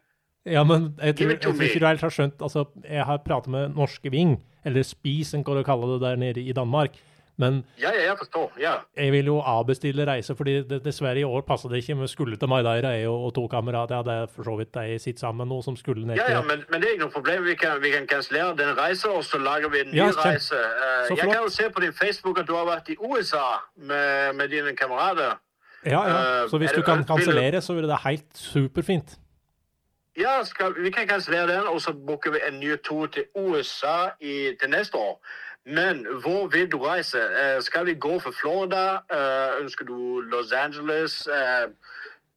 Ja, 0.47 0.65
men 0.65 0.95
jeg 1.03 1.17
tror, 1.17 1.29
jeg 1.29 1.41
tror 1.41 1.53
ikke 1.63 1.81
du 1.81 1.87
helt 1.87 2.01
har 2.01 2.13
skjønt 2.13 2.43
Altså, 2.43 2.65
jeg 2.85 3.05
har 3.05 3.17
pratet 3.17 3.51
med 3.51 3.69
norske 3.69 4.11
Ving, 4.11 4.43
eller 4.65 4.83
Spis, 4.83 5.35
en 5.35 5.45
kan 5.45 5.57
du 5.57 5.63
kalle 5.63 5.93
det 5.95 6.01
der 6.01 6.17
nede 6.17 6.41
i 6.41 6.53
Danmark. 6.53 6.91
Men 7.37 7.65
Ja, 7.81 7.91
ja, 7.91 8.03
jeg 8.09 8.19
forstår. 8.19 8.53
Ja. 8.61 8.73
jeg 8.97 9.13
vil 9.13 9.27
jo 9.27 9.41
avbestille 9.41 10.07
reise, 10.07 10.37
fordi 10.37 10.53
det, 10.63 10.85
dessverre 10.85 11.19
i 11.19 11.25
år 11.25 11.41
passer 11.41 11.69
det 11.69 11.77
ikke. 11.83 11.97
Vi 12.01 12.07
skulle 12.07 12.37
til 12.37 12.49
Maidaira, 12.49 12.89
jeg 12.95 13.09
og, 13.09 13.25
og 13.25 13.35
to 13.35 13.47
kamerater. 13.49 13.97
Ja, 13.97 14.03
det 14.03 14.13
er 14.23 14.27
for 14.37 14.43
så 14.43 14.57
vidt 14.57 14.75
de 14.75 14.99
sitter 14.99 15.21
sammen 15.21 15.49
nå, 15.49 15.63
som 15.63 15.77
skulle 15.77 16.07
ned 16.07 16.15
til 16.15 16.35
ja, 16.35 16.43
men, 16.43 16.63
men 16.71 16.81
det 16.81 16.89
er 16.89 16.93
ikke 16.93 17.05
noe 17.05 17.15
problem. 17.17 17.45
Vi 17.45 17.55
kan, 17.55 17.83
vi 17.83 17.91
kan 17.91 18.07
kansellere 18.07 18.57
den 18.57 18.79
reisen, 18.79 19.11
og 19.11 19.25
så 19.25 19.39
lager 19.39 19.69
vi 19.69 19.81
en 19.81 19.91
ny 19.91 19.97
Ja, 19.97 20.11
reise. 20.25 20.55
Uh, 20.55 21.17
jeg 21.17 21.19
kan 21.19 21.43
jo 21.43 21.49
se 21.49 21.71
på 21.71 21.81
din 21.81 21.93
Facebook 21.93 22.39
at 22.39 22.47
du 22.49 22.55
har 22.55 22.65
vært 22.71 22.89
i 22.89 22.97
USA 23.01 23.59
med, 23.77 24.33
med 24.35 24.49
dine 24.49 24.77
kamerater. 24.77 25.35
Ja, 25.87 26.01
ja. 26.09 26.43
Eh, 26.43 26.51
Så 26.51 26.59
hvis 26.59 26.71
uh, 26.71 26.77
du 26.77 26.83
kan 26.83 27.05
kansellere, 27.05 27.61
så 27.61 27.75
ville 27.75 27.91
det 27.91 27.99
helt 28.05 28.31
superfint. 28.35 29.19
Ja, 30.17 30.45
skal, 30.45 30.75
vi 30.79 30.91
kan 30.91 31.09
kansellere 31.09 31.57
den, 31.57 31.67
og 31.67 31.81
så 31.81 31.93
booker 32.07 32.31
vi 32.31 32.39
en 32.49 32.61
ny 32.61 32.77
tur 32.85 33.07
til 33.07 33.25
USA 33.37 34.15
i, 34.21 34.55
til 34.61 34.71
neste 34.71 34.97
år. 34.97 35.19
Men 35.67 36.07
hvor 36.23 36.47
vil 36.53 36.73
du 36.73 36.79
reise? 36.79 37.19
Eh, 37.19 37.63
skal 37.63 37.87
vi 37.87 37.95
gå 37.95 38.19
for 38.21 38.31
Florida? 38.41 38.99
Eh, 39.13 39.63
ønsker 39.63 39.85
du 39.85 40.21
Los 40.21 40.53
Angeles? 40.53 41.27
Eh, 41.27 41.69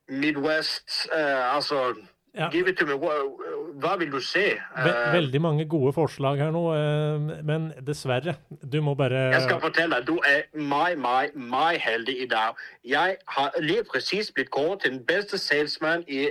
Midwest? 0.10 1.10
Altså 1.54 1.96
Ja. 2.38 2.50
Give 2.50 2.70
it 2.70 2.78
to 2.78 2.86
me. 2.86 2.94
Hva, 2.94 3.96
vil 3.98 4.12
du 4.12 4.20
se? 4.20 4.44
Veldig 5.14 5.42
mange 5.42 5.66
gode 5.66 5.94
forslag 5.94 6.38
her 6.38 6.52
nå, 6.52 6.62
men 7.44 7.74
dessverre. 7.88 8.36
Du 8.72 8.82
må 8.82 8.94
bare 8.94 9.14
Jeg 9.34 9.42
skal 9.42 9.62
fortelle 9.62 9.96
deg, 9.96 10.06
du 10.08 10.20
er 10.22 10.44
meg, 10.54 11.00
meg, 11.02 11.34
meg 11.36 11.80
heldig 11.82 12.14
i 12.24 12.28
dag. 12.28 12.54
Jeg 12.86 13.16
har 13.28 13.52
lige 13.62 13.84
præcis 13.92 14.32
blitt 14.32 14.52
kåret 14.52 14.82
til 14.82 14.92
den 14.92 15.04
beste 15.06 15.38
salesman 15.38 16.04
i, 16.08 16.28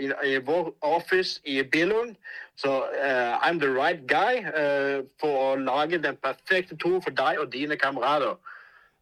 i, 0.00 0.10
i 0.26 0.36
vår 0.44 0.74
office 0.82 1.40
i 1.44 1.62
Billund. 1.62 2.16
Så 2.56 2.70
uh, 2.72 3.32
I'm 3.44 3.58
the 3.60 3.68
right 3.68 4.06
guy 4.08 4.40
uh, 4.48 5.02
for 5.20 5.40
å 5.52 5.56
lage 5.60 5.98
den 6.02 6.16
perfekte 6.24 6.76
tur 6.80 7.00
for 7.04 7.12
deg 7.12 7.40
og 7.42 7.50
dine 7.52 7.76
kamerater. 7.76 8.38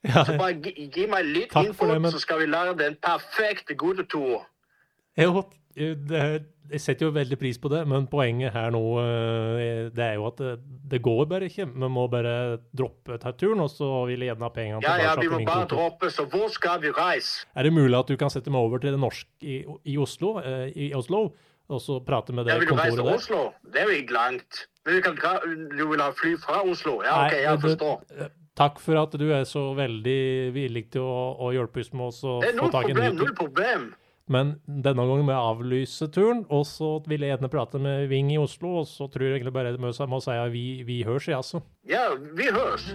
ja, 0.05 0.25
Så 0.27 0.35
bare 0.41 0.57
gi, 0.59 0.89
gi 0.93 1.07
meg 1.11 1.29
litt 1.31 1.53
Takk 1.55 1.71
info, 1.71 1.87
det, 1.87 2.01
men- 2.03 2.13
så 2.13 2.19
skal 2.23 2.43
vi 2.43 2.49
lage 2.51 2.75
den 2.83 2.97
perfekte 3.03 3.77
gudetur. 3.79 4.43
Jo, 5.17 5.45
det, 5.75 6.25
jeg 6.71 6.81
setter 6.81 7.07
jo 7.07 7.13
veldig 7.15 7.37
pris 7.39 7.59
på 7.61 7.71
det, 7.71 7.83
men 7.87 8.07
poenget 8.11 8.55
her 8.57 8.71
nå 8.75 8.81
eh, 8.99 9.89
det 9.95 10.03
er 10.03 10.15
jo 10.19 10.27
at 10.31 10.39
det, 10.41 10.53
det 10.91 11.01
går 11.05 11.25
bare 11.31 11.47
ikke. 11.51 11.67
Vi 11.71 11.91
må 11.93 12.07
bare 12.11 12.35
droppe 12.75 13.19
turen, 13.39 13.61
og 13.63 13.71
så 13.71 13.89
vil 14.09 14.25
jeg 14.25 14.33
gjerne 14.33 14.49
ha 14.49 14.53
pengene 14.55 14.83
Ja, 14.83 14.97
ja, 15.03 15.15
vi 15.21 15.29
må 15.31 15.43
bare 15.47 15.69
droppe, 15.71 16.11
så 16.11 16.27
hvor 16.31 16.49
skal 16.51 16.81
vi 16.83 16.91
reise? 16.97 17.45
Er 17.55 17.69
det 17.69 17.75
mulig 17.77 17.99
at 17.99 18.11
du 18.11 18.17
kan 18.19 18.33
sette 18.33 18.51
meg 18.51 18.65
over 18.65 18.83
til 18.83 18.97
det 18.97 19.03
norske 19.03 19.29
i, 19.45 19.61
i 19.85 19.99
Oslo, 20.01 20.41
i 20.75 20.91
Oslo, 20.97 21.29
og 21.69 21.81
så 21.81 21.99
prate 22.05 22.33
med 22.37 22.47
Ja, 22.47 22.55
det 22.59 22.61
vil 22.61 22.69
du 22.69 22.75
reise 22.75 22.97
kontoret 22.97 23.01
til 23.01 23.11
der? 23.11 23.19
Oslo? 23.19 23.73
Det 23.73 23.81
er 23.81 23.85
jo 23.91 23.99
ikke 24.03 24.13
langt. 24.17 24.63
Du, 24.85 25.01
kan 25.01 25.17
du 25.79 25.85
vil 25.91 26.01
ha 26.05 26.11
fly 26.13 26.35
fra 26.43 26.63
Oslo? 26.69 26.99
Ja, 27.05 27.27
ok, 27.27 27.37
jeg 27.41 27.61
forstår. 27.61 28.01
eh, 28.21 28.33
Takk 28.55 28.79
for 28.79 28.95
at 29.01 29.11
du 29.19 29.25
er 29.35 29.43
så 29.51 29.75
veldig 29.75 30.53
villig 30.55 30.85
til 30.95 31.03
å, 31.03 31.37
å 31.43 31.49
hjelpe 31.57 31.81
oss 31.83 31.89
med 31.97 32.13
å 32.23 32.41
Det 32.45 32.53
er 32.53 32.59
få 32.61 32.69
tak 32.71 32.87
i 32.87 32.93
en 32.93 33.01
ny 33.01 33.09
tur. 33.09 33.17
null 33.25 33.35
problem. 33.35 33.89
Men 34.31 34.55
denne 34.65 35.05
gangen 35.05 35.27
må 35.27 35.33
jeg 35.35 35.49
avlyse 35.51 36.07
turen, 36.15 36.45
og 36.49 36.63
så 36.65 36.95
vil 37.09 37.21
jeg 37.27 37.35
gjerne 37.35 37.51
prate 37.53 37.81
med 37.83 38.07
Ving 38.09 38.31
i 38.33 38.39
Oslo, 38.41 38.79
og 38.81 38.87
så 38.89 39.09
tror 39.13 39.27
jeg 39.27 39.41
egentlig 39.41 39.53
bare 39.53 39.73
jeg 39.75 39.81
må 39.83 39.91
må 40.09 40.21
si 40.25 40.31
at 40.31 40.53
vi, 40.55 40.83
vi 40.87 41.03
høres, 41.05 41.27
jeg, 41.29 41.37
altså. 41.37 41.61
Ja, 41.85 42.07
vi 42.15 42.47
høres. 42.49 42.87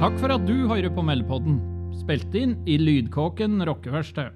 Takk 0.00 0.18
for 0.20 0.34
at 0.34 0.42
du 0.48 0.66
hører 0.68 0.90
på 0.92 1.04
Meldepodden, 1.06 1.60
spilt 2.04 2.34
inn 2.36 2.50
i 2.68 2.74
Lydkåken 2.76 3.62
rockeverksted. 3.64 4.34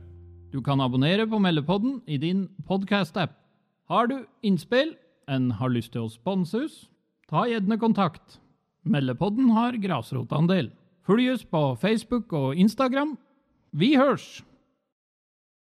Du 0.52 0.62
kan 0.64 0.81
abonnere 0.81 1.26
på 1.28 1.37
Meldepodden 1.37 1.98
i 2.09 2.16
din 2.16 2.46
podcast-app. 2.64 3.35
Har 3.92 4.09
du 4.09 4.22
innspill, 4.40 4.94
en 5.28 5.50
har 5.52 5.68
lyst 5.68 5.92
til 5.92 6.07
å 6.07 6.09
sponse 6.09 6.62
oss, 6.64 6.78
ta 7.28 7.42
gjerne 7.44 7.76
kontakt. 7.76 8.38
Meldepodden 8.88 9.50
har 9.52 9.76
grasrotandel. 9.76 10.70
Følg 11.04 11.35
oss 11.35 11.44
på 11.44 11.61
Facebook 11.76 12.33
og 12.33 12.57
Instagram. 12.57 13.18
Vi 13.76 13.98
hørs! 14.00 14.38